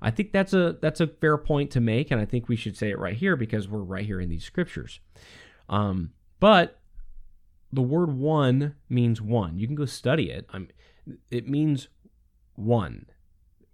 [0.01, 2.77] I think that's a that's a fair point to make, and I think we should
[2.77, 4.99] say it right here because we're right here in these scriptures.
[5.67, 6.78] Um, but
[7.71, 9.59] the word "one" means one.
[9.59, 10.45] You can go study it.
[10.51, 10.69] I'm,
[11.29, 11.87] it means
[12.55, 13.05] one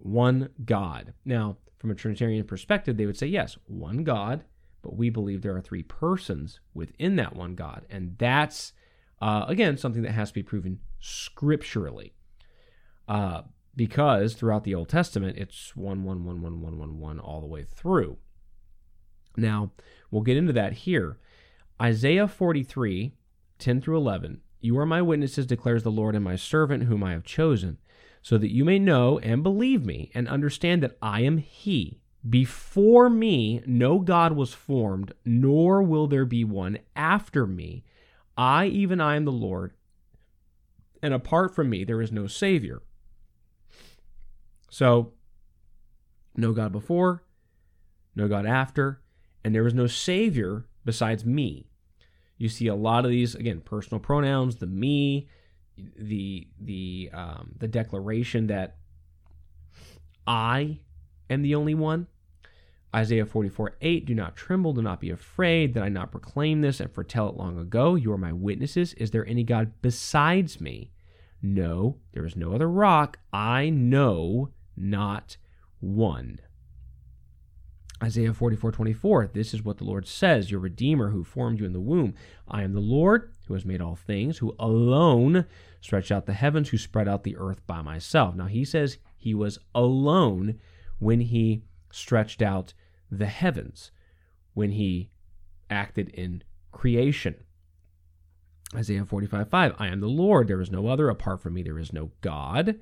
[0.05, 1.13] one God.
[1.25, 4.43] Now, from a Trinitarian perspective, they would say, yes, one God,
[4.81, 7.85] but we believe there are three persons within that one God.
[7.89, 8.73] And that's,
[9.19, 12.13] uh, again, something that has to be proven scripturally.
[13.07, 13.43] Uh,
[13.75, 17.47] because throughout the Old Testament, it's one, one, one, one, one, one, one all the
[17.47, 18.17] way through.
[19.35, 19.71] Now,
[20.11, 21.17] we'll get into that here.
[21.81, 23.11] Isaiah 43,
[23.59, 24.41] 10 through 11.
[24.61, 27.77] You are my witnesses, declares the Lord, and my servant whom I have chosen
[28.25, 31.99] so that you may know and believe me and understand that I am He.
[32.27, 37.83] Before me, no God was formed, nor will there be one after me.
[38.35, 39.73] I, even I, am the Lord,
[41.03, 42.81] and apart from me, there is no Savior.
[44.71, 45.13] So,
[46.35, 47.21] no God before,
[48.15, 49.03] no God after,
[49.43, 51.67] and there is no Savior besides me.
[52.37, 55.29] You see a lot of these, again, personal pronouns, the me,
[55.77, 58.77] the the um, the declaration that
[60.27, 60.79] I
[61.29, 62.07] am the only one.
[62.95, 66.79] Isaiah 44 8, do not tremble, do not be afraid, that I not proclaim this
[66.79, 67.95] and foretell it long ago.
[67.95, 68.93] You are my witnesses.
[68.93, 70.91] Is there any God besides me?
[71.41, 73.19] No, there is no other rock.
[73.33, 75.35] I know not
[75.79, 76.39] one.
[78.03, 81.73] Isaiah 44 24, this is what the Lord says, your Redeemer who formed you in
[81.73, 82.13] the womb.
[82.47, 85.45] I am the Lord who has made all things, who alone
[85.79, 88.35] stretched out the heavens, who spread out the earth by myself.
[88.35, 90.59] Now he says he was alone
[90.99, 92.73] when he stretched out
[93.09, 93.91] the heavens,
[94.53, 95.09] when he
[95.69, 97.35] acted in creation.
[98.75, 101.07] Isaiah 45 5, I am the Lord, there is no other.
[101.07, 102.79] Apart from me, there is no God.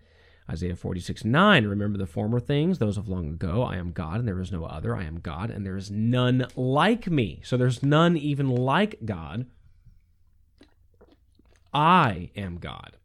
[0.49, 3.63] Isaiah 46 9, remember the former things, those of long ago.
[3.63, 4.95] I am God, and there is no other.
[4.95, 7.41] I am God, and there is none like me.
[7.43, 9.45] So there's none even like God.
[11.73, 12.97] I am God.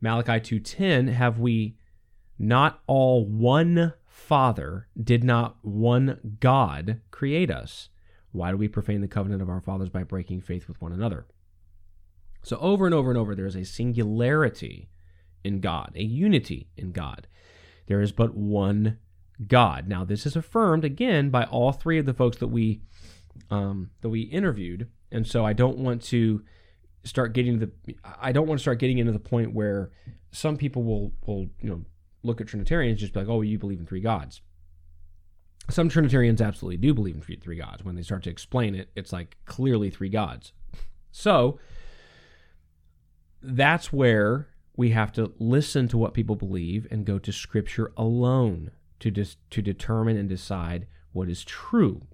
[0.00, 1.76] Malachi 2:10 have we
[2.38, 7.90] not all one father did not one God create us
[8.32, 11.26] why do we profane the covenant of our fathers by breaking faith with one another
[12.42, 14.88] so over and over and over there is a singularity
[15.44, 17.26] in God a unity in God
[17.86, 18.98] there is but one
[19.46, 22.80] God now this is affirmed again by all three of the folks that we
[23.50, 26.42] um, that we interviewed and so I don't want to
[27.04, 27.70] start getting the
[28.20, 29.90] I don't want to start getting into the point where
[30.32, 31.84] some people will will you know
[32.22, 34.42] look at Trinitarians just be like, oh, you believe in three gods.
[35.70, 37.84] Some Trinitarians absolutely do believe in three gods.
[37.84, 40.52] When they start to explain it, it's like clearly three gods.
[41.12, 41.58] So
[43.42, 44.48] that's where
[44.80, 49.36] we have to listen to what people believe and go to Scripture alone to dis-
[49.50, 52.06] to determine and decide what is true.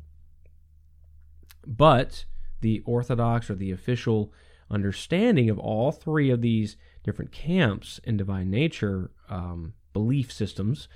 [1.64, 2.24] But
[2.62, 4.33] the orthodox or the official
[4.68, 10.88] understanding of all three of these different camps in divine nature um, belief systems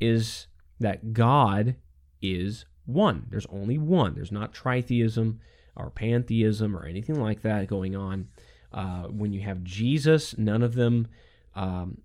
[0.00, 0.46] is
[0.78, 1.74] that God
[2.22, 3.26] is one.
[3.30, 4.14] There's only one.
[4.14, 5.38] There's not tritheism
[5.74, 8.28] or pantheism or anything like that going on.
[8.72, 11.08] Uh, when you have Jesus, none of them,
[11.54, 11.98] um,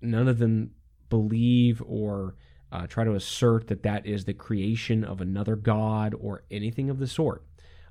[0.00, 0.72] none of them
[1.08, 2.34] believe or
[2.70, 6.98] uh, try to assert that that is the creation of another God or anything of
[6.98, 7.44] the sort.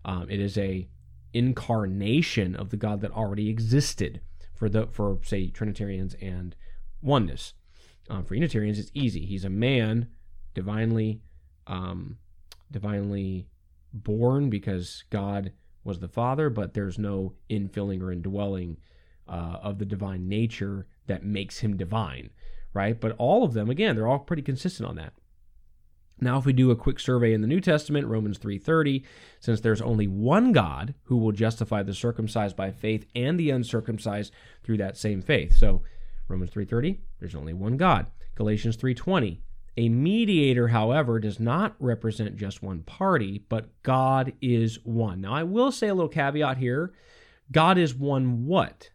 [0.06, 0.88] Um, it is a
[1.34, 4.21] incarnation of the God that already existed
[4.54, 6.56] for the for say Trinitarians and
[7.02, 7.54] oneness.
[8.10, 9.26] Um, for Unitarians, it's easy.
[9.26, 10.08] He's a man,
[10.54, 11.21] divinely,
[11.67, 12.17] um,
[12.71, 13.47] divinely
[13.93, 15.52] born because God
[15.88, 18.78] was the Father, but there's no infilling or indwelling
[19.28, 22.30] uh, of the divine nature that makes him divine,
[22.73, 23.00] right?
[23.00, 25.13] But all of them, again, they're all pretty consistent on that.
[26.19, 29.04] Now, if we do a quick survey in the New Testament, Romans 3:30,
[29.39, 34.34] since there's only one God who will justify the circumcised by faith and the uncircumcised
[34.63, 35.54] through that same faith.
[35.54, 35.84] So,
[36.28, 38.08] Romans 3:30, there's only one God.
[38.36, 39.41] Galatians 3:20,
[39.77, 45.21] a mediator, however, does not represent just one party, but God is one.
[45.21, 46.93] Now, I will say a little caveat here.
[47.51, 48.89] God is one what?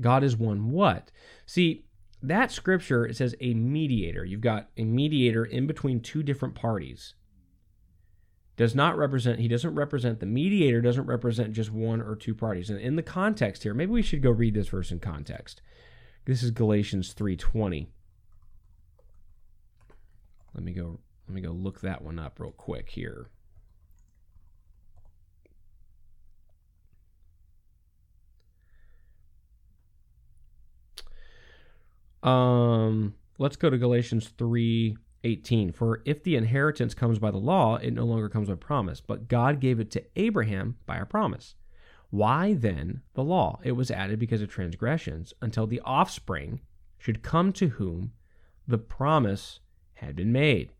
[0.00, 1.12] God is one what?
[1.46, 1.84] See,
[2.22, 7.14] that scripture it says a mediator you've got a mediator in between two different parties
[8.56, 12.68] does not represent he doesn't represent the mediator doesn't represent just one or two parties
[12.68, 15.62] and in the context here maybe we should go read this verse in context
[16.26, 17.86] this is galatians 3.20
[20.60, 23.30] let me go let me go look that one up real quick here
[32.22, 34.94] Um, let's go to Galatians 3
[35.24, 35.72] 18.
[35.72, 39.26] For if the inheritance comes by the law, it no longer comes by promise, but
[39.26, 41.54] God gave it to Abraham by a promise.
[42.10, 43.58] Why then the law?
[43.62, 46.60] It was added because of transgressions, until the offspring
[46.98, 48.12] should come to whom
[48.68, 49.60] the promise
[50.00, 50.72] had been made.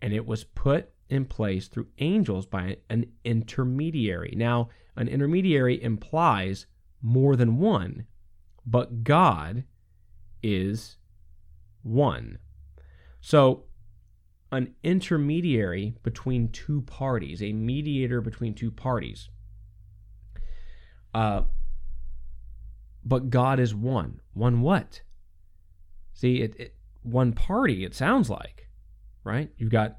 [0.00, 4.34] And it was put in place through angels by an intermediary.
[4.36, 6.66] Now, an intermediary implies
[7.02, 8.06] more than one,
[8.66, 9.64] but God
[10.42, 10.96] is
[11.82, 12.38] one.
[13.20, 13.64] So,
[14.52, 19.28] an intermediary between two parties, a mediator between two parties.
[21.14, 21.42] Uh,
[23.04, 24.20] but God is one.
[24.32, 25.02] One what?
[26.12, 27.84] See, it, it one party.
[27.84, 28.68] It sounds like,
[29.24, 29.50] right?
[29.56, 29.98] You've got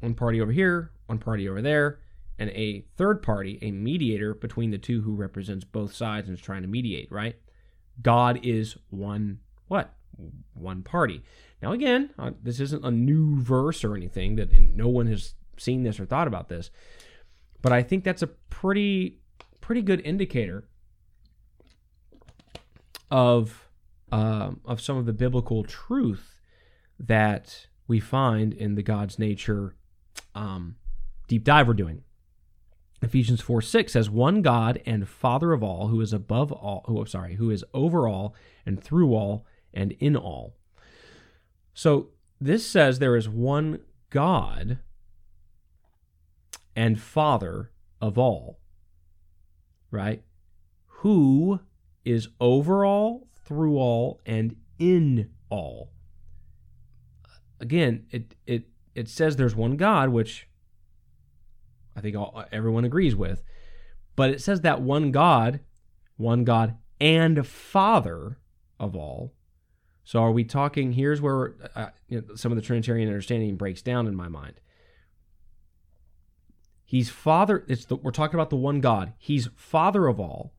[0.00, 2.00] one party over here, one party over there,
[2.38, 6.42] and a third party, a mediator between the two who represents both sides and is
[6.42, 7.36] trying to mediate, right?
[8.00, 9.94] God is one what?
[10.54, 11.22] One party.
[11.62, 15.82] Now, again, uh, this isn't a new verse or anything that no one has seen
[15.82, 16.70] this or thought about this,
[17.60, 19.18] but I think that's a pretty
[19.60, 20.64] pretty good indicator
[23.10, 23.68] of
[24.10, 26.37] um, of some of the biblical truth
[26.98, 29.74] that we find in the God's nature
[30.34, 30.76] um,
[31.26, 32.02] deep dive we're doing.
[33.00, 37.04] Ephesians 4 6 says, One God and Father of all, who is above all, who,
[37.06, 38.34] sorry, who is over all
[38.66, 40.56] and through all and in all.
[41.74, 42.08] So
[42.40, 43.80] this says there is one
[44.10, 44.78] God
[46.74, 47.70] and Father
[48.00, 48.58] of all,
[49.90, 50.22] right?
[50.86, 51.60] Who
[52.04, 55.92] is over all, through all, and in all.
[57.60, 60.48] Again, it it it says there's one God, which
[61.96, 63.42] I think all, everyone agrees with,
[64.16, 65.60] but it says that one God,
[66.16, 68.38] one God and Father
[68.78, 69.32] of all.
[70.04, 70.92] So are we talking?
[70.92, 74.60] Here's where uh, you know, some of the Trinitarian understanding breaks down in my mind.
[76.84, 77.66] He's Father.
[77.68, 79.12] It's the, we're talking about the one God.
[79.18, 80.54] He's Father of all.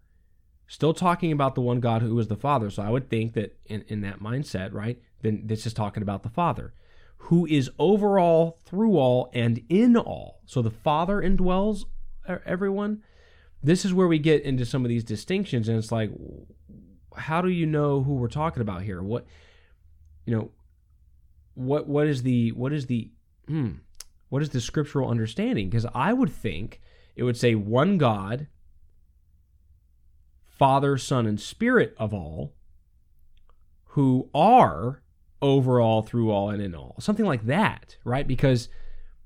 [0.68, 2.70] Still talking about the one God who is the Father.
[2.70, 5.02] So I would think that in, in that mindset, right?
[5.24, 6.76] Then this is talking about the Father,
[7.24, 10.41] who is over all, through all, and in all.
[10.45, 11.84] So the Father indwells
[12.45, 13.03] everyone.
[13.61, 16.11] This is where we get into some of these distinctions, and it's like,
[17.15, 19.01] how do you know who we're talking about here?
[19.01, 19.26] What,
[20.26, 20.51] you know,
[21.55, 23.11] what what is the what is the
[23.47, 23.72] hmm,
[24.30, 25.70] what is the scriptural understanding?
[25.70, 26.80] Because I would think
[27.15, 28.47] it would say one God,
[30.47, 32.53] Father, Son, and Spirit of all,
[33.89, 35.03] who are
[35.42, 36.96] over all, through all, and in all.
[37.00, 38.28] Something like that, right?
[38.28, 38.70] Because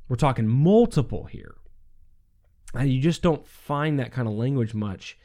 [0.07, 1.55] we're talking multiple here.
[2.73, 5.17] And you just don't find that kind of language much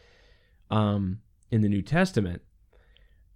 [0.70, 1.20] um,
[1.50, 2.42] in the New Testament.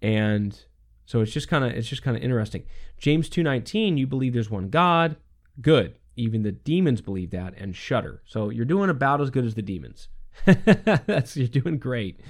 [0.01, 0.59] And
[1.07, 2.65] so it's just kind of it's just kind of interesting.
[2.99, 5.17] James 2:19, you believe there's one God.
[5.61, 5.97] Good.
[6.17, 8.23] Even the demons believe that and shudder.
[8.27, 10.09] So you're doing about as good as the demons.
[10.45, 12.21] That's you're doing great.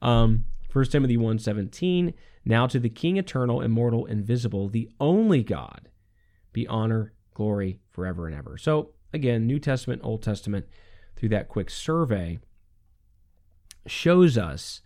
[0.00, 2.14] Um, 1 Timothy 1:17,
[2.44, 5.90] now to the King eternal, immortal, invisible, the only God,
[6.52, 8.56] be honor, glory forever and ever.
[8.56, 10.66] So again, New Testament, Old Testament,
[11.14, 12.38] through that quick survey,
[13.86, 14.80] shows us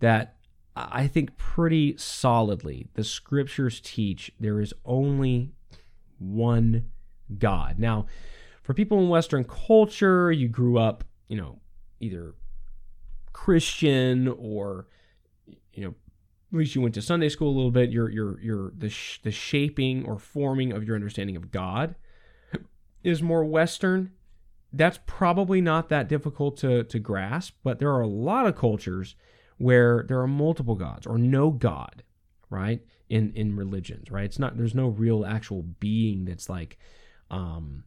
[0.00, 0.36] that
[0.74, 5.52] I think pretty solidly the scriptures teach there is only
[6.18, 6.90] one
[7.38, 7.78] God.
[7.78, 8.06] Now,
[8.62, 11.60] for people in Western culture, you grew up, you know,
[12.00, 12.34] either
[13.32, 14.86] Christian or,
[15.72, 15.94] you know,
[16.52, 17.90] at least you went to Sunday school a little bit.
[17.90, 21.94] Your your your the sh- the shaping or forming of your understanding of God
[23.04, 24.12] is more Western.
[24.72, 29.14] That's probably not that difficult to to grasp, but there are a lot of cultures
[29.58, 32.02] where there are multiple gods or no God,
[32.48, 32.80] right?
[33.08, 34.24] In in religions, right?
[34.24, 36.78] It's not there's no real actual being that's like
[37.30, 37.84] um,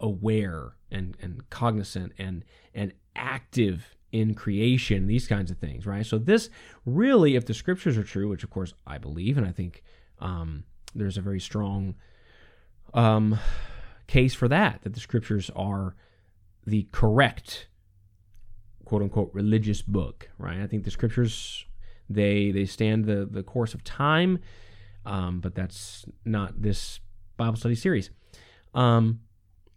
[0.00, 2.44] aware and and cognizant and
[2.74, 6.06] and active in creation, these kinds of things, right?
[6.06, 6.48] So this
[6.86, 9.82] really, if the scriptures are true, which of course I believe, and I think
[10.20, 10.62] um,
[10.94, 11.96] there's a very strong
[12.94, 13.36] um,
[14.06, 15.96] case for that, that the scriptures are
[16.64, 17.66] the correct
[18.84, 20.60] quote unquote religious book, right?
[20.60, 21.66] I think the scriptures
[22.08, 24.38] they they stand the the course of time,
[25.04, 27.00] um, but that's not this
[27.36, 28.10] Bible study series.
[28.74, 29.22] Um,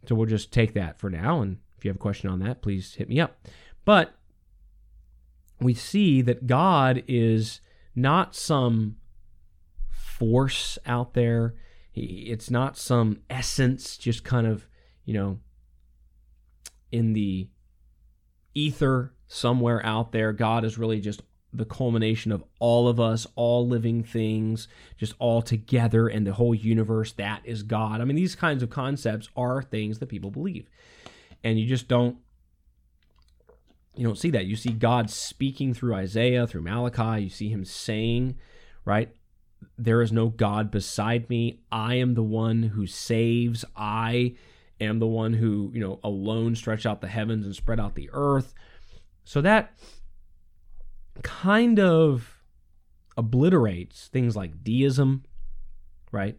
[0.07, 1.41] so we'll just take that for now.
[1.41, 3.39] And if you have a question on that, please hit me up.
[3.83, 4.13] But
[5.60, 7.62] we see that God is
[7.95, 8.97] not some
[9.89, 11.55] force out there.
[11.93, 14.68] It's not some essence just kind of,
[15.03, 15.39] you know,
[16.91, 17.49] in the
[18.53, 20.32] ether somewhere out there.
[20.34, 21.22] God is really just
[21.53, 26.53] the culmination of all of us, all living things, just all together, and the whole
[26.53, 27.14] universe.
[27.14, 27.99] That is God.
[27.99, 30.70] I mean, these kinds of concepts are things that people believe,
[31.43, 32.18] and you just don't.
[33.97, 34.45] You don't see that.
[34.45, 37.23] You see God speaking through Isaiah, through Malachi.
[37.23, 38.37] You see Him saying,
[38.85, 39.13] right?
[39.77, 41.61] There is no God beside me.
[41.71, 43.65] I am the one who saves.
[43.75, 44.35] I
[44.79, 48.11] am the one who, you know, alone stretched out the heavens and spread out the
[48.13, 48.53] earth.
[49.23, 49.73] So that
[51.23, 52.37] kind of
[53.17, 55.23] obliterates things like deism,
[56.11, 56.37] right?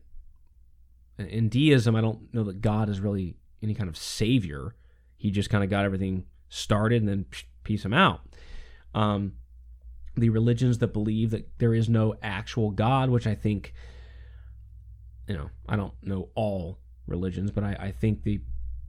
[1.18, 4.76] In deism, I don't know that God is really any kind of savior.
[5.16, 7.26] He just kind of got everything started and then
[7.64, 8.20] piece them out.
[8.94, 9.34] Um,
[10.16, 13.72] the religions that believe that there is no actual God, which I think,
[15.26, 18.40] you know, I don't know all religions, but I, I think the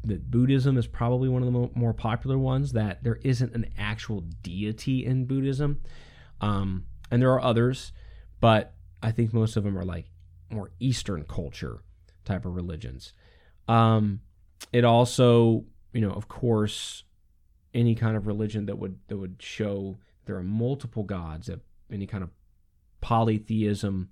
[0.05, 2.71] that Buddhism is probably one of the more popular ones.
[2.71, 5.81] That there isn't an actual deity in Buddhism,
[6.39, 7.91] um, and there are others,
[8.39, 10.05] but I think most of them are like
[10.49, 11.83] more Eastern culture
[12.25, 13.13] type of religions.
[13.67, 14.21] Um,
[14.71, 17.03] it also, you know, of course,
[17.73, 21.59] any kind of religion that would that would show there are multiple gods, that
[21.91, 22.29] any kind of
[23.01, 24.09] polytheism,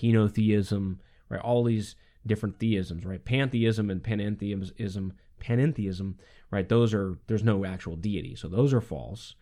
[0.00, 1.40] henotheism, right?
[1.40, 3.24] All these different theisms, right?
[3.24, 6.14] Pantheism and panentheism, panentheism,
[6.50, 6.68] right?
[6.68, 9.34] Those are there's no actual deity, so those are false.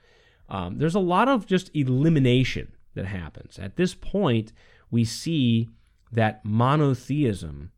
[0.49, 4.53] Um, there's a lot of just elimination that happens at this point.
[4.91, 5.69] We see
[6.11, 7.71] that monotheism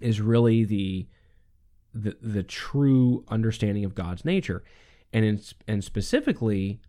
[0.00, 1.06] is really the
[2.02, 4.62] the, the true understanding of God's nature,
[5.12, 6.80] and in, and specifically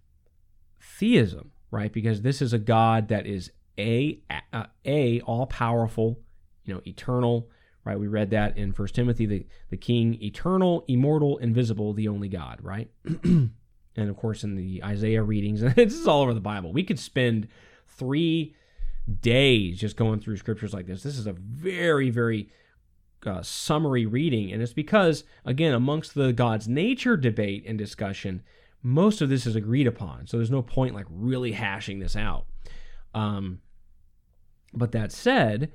[0.82, 1.92] theism, right?
[1.92, 6.20] Because this is a God that is a a, uh, a all powerful,
[6.66, 7.50] you know, eternal,
[7.86, 8.00] right?
[8.00, 12.60] We read that in First Timothy, the the King, eternal, immortal, invisible, the only God,
[12.62, 12.90] right?
[13.24, 13.52] and
[13.98, 16.74] of course, in the Isaiah readings, and this is all over the Bible.
[16.74, 17.48] We could spend
[17.88, 18.56] three
[19.22, 21.04] days just going through scriptures like this.
[21.04, 22.50] This is a very, very
[23.26, 28.44] uh, summary reading, and it's because, again, amongst the God's nature debate and discussion,
[28.84, 30.28] most of this is agreed upon.
[30.28, 32.46] So there's no point like really hashing this out.
[33.14, 33.62] Um,
[34.74, 35.72] but that said,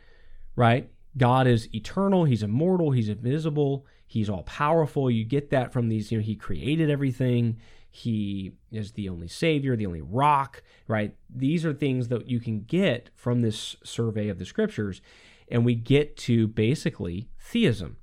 [0.56, 5.10] right, God is eternal, He's immortal, He's invisible, He's all powerful.
[5.10, 7.58] You get that from these, you know, He created everything.
[7.90, 11.14] He is the only Savior, the only rock, right?
[11.28, 15.02] These are things that you can get from this survey of the scriptures
[15.48, 17.96] and we get to basically theism.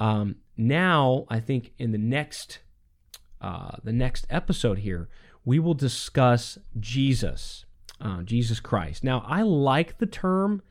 [0.00, 2.60] Um, now, I think in the next
[3.40, 5.08] uh, the next episode here,
[5.44, 7.66] we will discuss Jesus,
[8.00, 9.04] uh, Jesus Christ.
[9.04, 10.62] Now, I like the term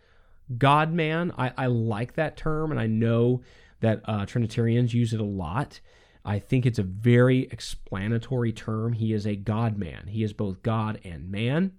[0.57, 1.31] God man.
[1.37, 3.41] I, I like that term, and I know
[3.81, 5.79] that uh, Trinitarians use it a lot.
[6.25, 8.93] I think it's a very explanatory term.
[8.93, 10.07] He is a God man.
[10.07, 11.73] He is both God and man.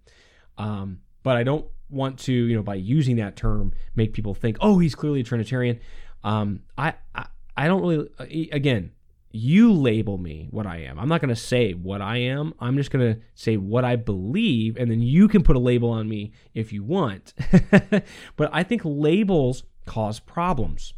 [0.58, 4.56] Um, but I don't want to, you know, by using that term, make people think,
[4.60, 5.80] oh, he's clearly a Trinitarian.
[6.22, 7.26] Um, I, I,
[7.56, 8.08] I don't really.
[8.18, 8.92] Uh, again,
[9.30, 10.98] you label me what I am.
[10.98, 12.54] I'm not going to say what I am.
[12.60, 15.90] I'm just going to say what I believe, and then you can put a label
[15.90, 17.34] on me if you want.
[18.36, 20.94] but I think labels cause problems.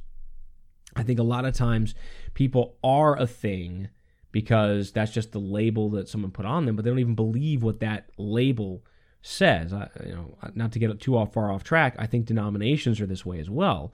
[0.95, 1.95] I think a lot of times
[2.35, 3.89] people are a thing
[4.33, 7.63] because that's just the label that someone put on them, but they don't even believe
[7.63, 8.85] what that label
[9.27, 9.73] says.
[9.73, 13.07] I, you know, not to get too off, far off track, I think denominations are
[13.07, 13.93] this way as well.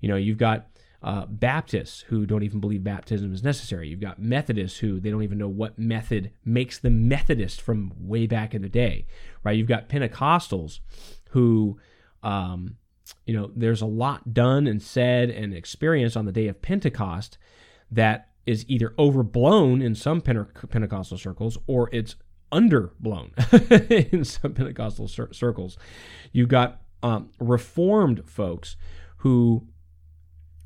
[0.00, 0.66] You know, you've got
[1.02, 3.88] uh, Baptists who don't even believe baptism is necessary.
[3.88, 8.26] You've got Methodists who they don't even know what method makes them Methodist from way
[8.26, 9.06] back in the day,
[9.42, 9.56] right?
[9.56, 10.80] You've got Pentecostals
[11.30, 11.78] who,
[12.22, 12.76] um,
[13.26, 17.38] you know, there's a lot done and said and experienced on the day of Pentecost
[17.90, 22.16] that is either overblown in some Pentecostal circles or it's
[22.54, 23.32] underblown
[24.12, 25.76] in some Pentecostal cir- circles.
[26.32, 28.76] You've got um, Reformed folks
[29.18, 29.66] who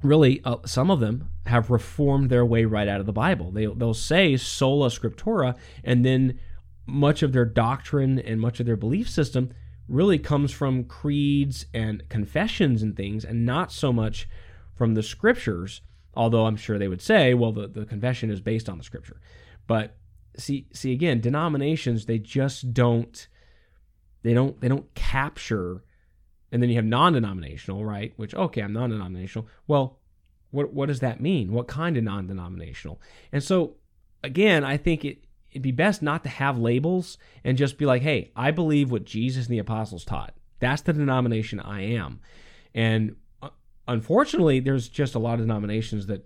[0.03, 3.51] really uh, some of them have reformed their way right out of the Bible.
[3.51, 6.39] They they'll say sola scriptura, and then
[6.87, 9.53] much of their doctrine and much of their belief system
[9.89, 14.29] really comes from creeds and confessions and things, and not so much
[14.75, 15.81] from the scriptures.
[16.15, 19.21] Although I'm sure they would say, well, the, the confession is based on the scripture.
[19.69, 19.97] But
[20.39, 23.29] see see again denominations they just don't
[24.23, 25.83] they don't they don't capture
[26.51, 29.47] and then you have non-denominational right which okay i'm non-denominational.
[29.67, 29.99] Well
[30.51, 31.53] what what does that mean?
[31.53, 33.01] What kind of non-denominational?
[33.33, 33.75] And so
[34.25, 38.03] again i think it it'd be best not to have labels and just be like
[38.03, 40.35] hey i believe what jesus and the apostles taught.
[40.61, 42.21] That's the denomination i am.
[42.75, 43.51] And uh,
[43.87, 46.25] unfortunately there's just a lot of denominations that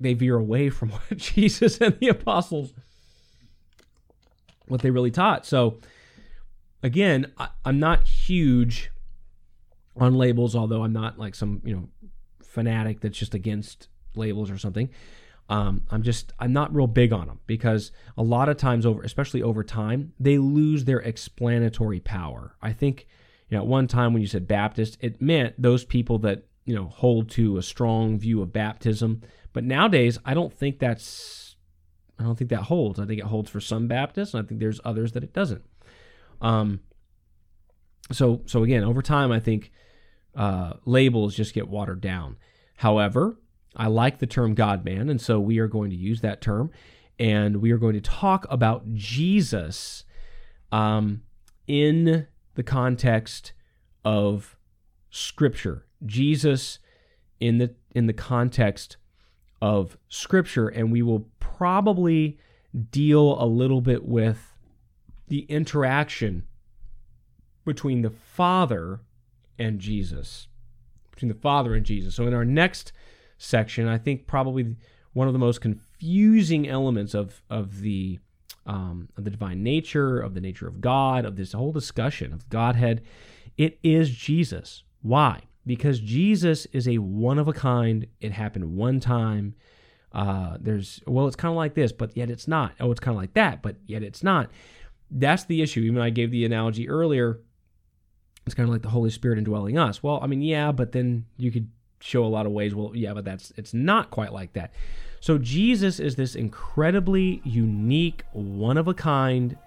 [0.00, 2.72] they veer away from what jesus and the apostles
[4.68, 5.46] what they really taught.
[5.46, 5.78] So
[6.82, 8.90] again, I, am not huge
[9.96, 11.88] on labels, although I'm not like some you know
[12.42, 14.90] fanatic that's just against labels or something.
[15.50, 19.02] Um, I'm just I'm not real big on them because a lot of times over,
[19.02, 22.54] especially over time, they lose their explanatory power.
[22.60, 23.06] I think
[23.48, 26.74] you know at one time when you said Baptist, it meant those people that you
[26.74, 29.22] know hold to a strong view of baptism.
[29.54, 31.47] But nowadays, I don't think that's
[32.18, 32.98] I don't think that holds.
[32.98, 35.62] I think it holds for some Baptists, and I think there's others that it doesn't.
[36.40, 36.80] Um,
[38.10, 39.70] so so again, over time, I think
[40.34, 42.36] uh, labels just get watered down.
[42.76, 43.38] However,
[43.76, 46.70] I like the term God man, and so we are going to use that term,
[47.18, 50.04] and we are going to talk about Jesus
[50.72, 51.22] um,
[51.66, 53.52] in the context
[54.04, 54.56] of
[55.10, 55.86] Scripture.
[56.04, 56.78] Jesus
[57.40, 58.96] in the in the context
[59.60, 62.38] of Scripture, and we will probably
[62.90, 64.54] deal a little bit with
[65.28, 66.44] the interaction
[67.64, 69.00] between the Father
[69.58, 70.48] and Jesus.
[71.10, 72.14] Between the Father and Jesus.
[72.14, 72.92] So, in our next
[73.38, 74.76] section, I think probably
[75.12, 78.18] one of the most confusing elements of of the
[78.66, 82.48] um, of the divine nature, of the nature of God, of this whole discussion of
[82.48, 83.02] Godhead.
[83.56, 84.84] It is Jesus.
[85.02, 85.42] Why?
[85.68, 88.06] Because Jesus is a one of a kind.
[88.22, 89.54] It happened one time.
[90.12, 92.72] Uh, there's well, it's kind of like this, but yet it's not.
[92.80, 94.50] Oh, it's kind of like that, but yet it's not.
[95.10, 95.80] That's the issue.
[95.80, 97.40] Even I gave the analogy earlier.
[98.46, 100.02] It's kind of like the Holy Spirit indwelling us.
[100.02, 101.68] Well, I mean, yeah, but then you could
[102.00, 102.74] show a lot of ways.
[102.74, 104.72] Well, yeah, but that's it's not quite like that.
[105.20, 109.58] So Jesus is this incredibly unique, one of a kind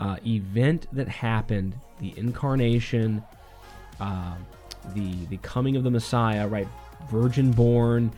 [0.00, 1.76] uh, event that happened.
[2.00, 3.22] The incarnation,
[4.00, 4.34] uh,
[4.94, 6.68] the the coming of the Messiah, right?
[7.10, 8.12] Virgin born,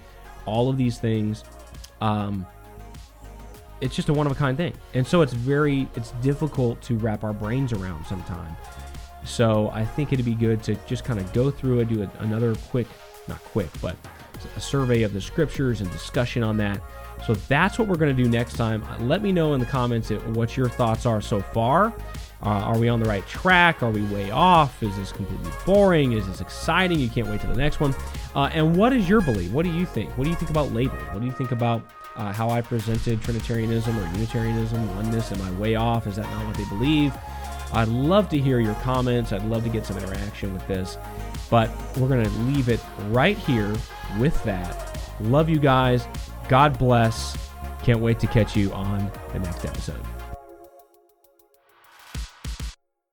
[0.47, 1.45] all of these things.
[2.01, 2.47] Um,
[3.81, 6.97] it's just a one of a kind thing, and so it's very it's difficult to
[6.97, 8.57] wrap our brains around sometimes.
[9.25, 12.11] So I think it'd be good to just kind of go through and do a,
[12.23, 12.87] another quick,
[13.29, 13.97] not quick, but
[14.57, 16.81] a survey of the scriptures and discussion on that.
[17.27, 18.85] So that's what we're going to do next time.
[19.01, 21.93] Let me know in the comments what your thoughts are so far.
[22.43, 23.83] Uh, are we on the right track?
[23.83, 24.83] Are we way off?
[24.83, 26.13] Is this completely boring?
[26.13, 27.01] Is this exciting?
[27.01, 27.95] You can't wait to the next one.
[28.35, 29.51] Uh, and what is your belief?
[29.53, 30.17] What do you think?
[30.19, 31.05] What do you think about labeling?
[31.07, 31.83] What do you think about
[32.15, 35.33] uh, how I presented Trinitarianism or Unitarianism, oneness?
[35.33, 36.07] Am I way off?
[36.07, 37.15] Is that not what they believe?
[37.73, 39.33] I'd love to hear your comments.
[39.33, 40.99] I'd love to get some interaction with this.
[41.51, 43.75] But we're going to leave it right here
[44.19, 45.01] with that.
[45.21, 46.07] Love you guys.
[46.49, 47.37] God bless.
[47.83, 50.16] Can't wait to catch you on the next episode.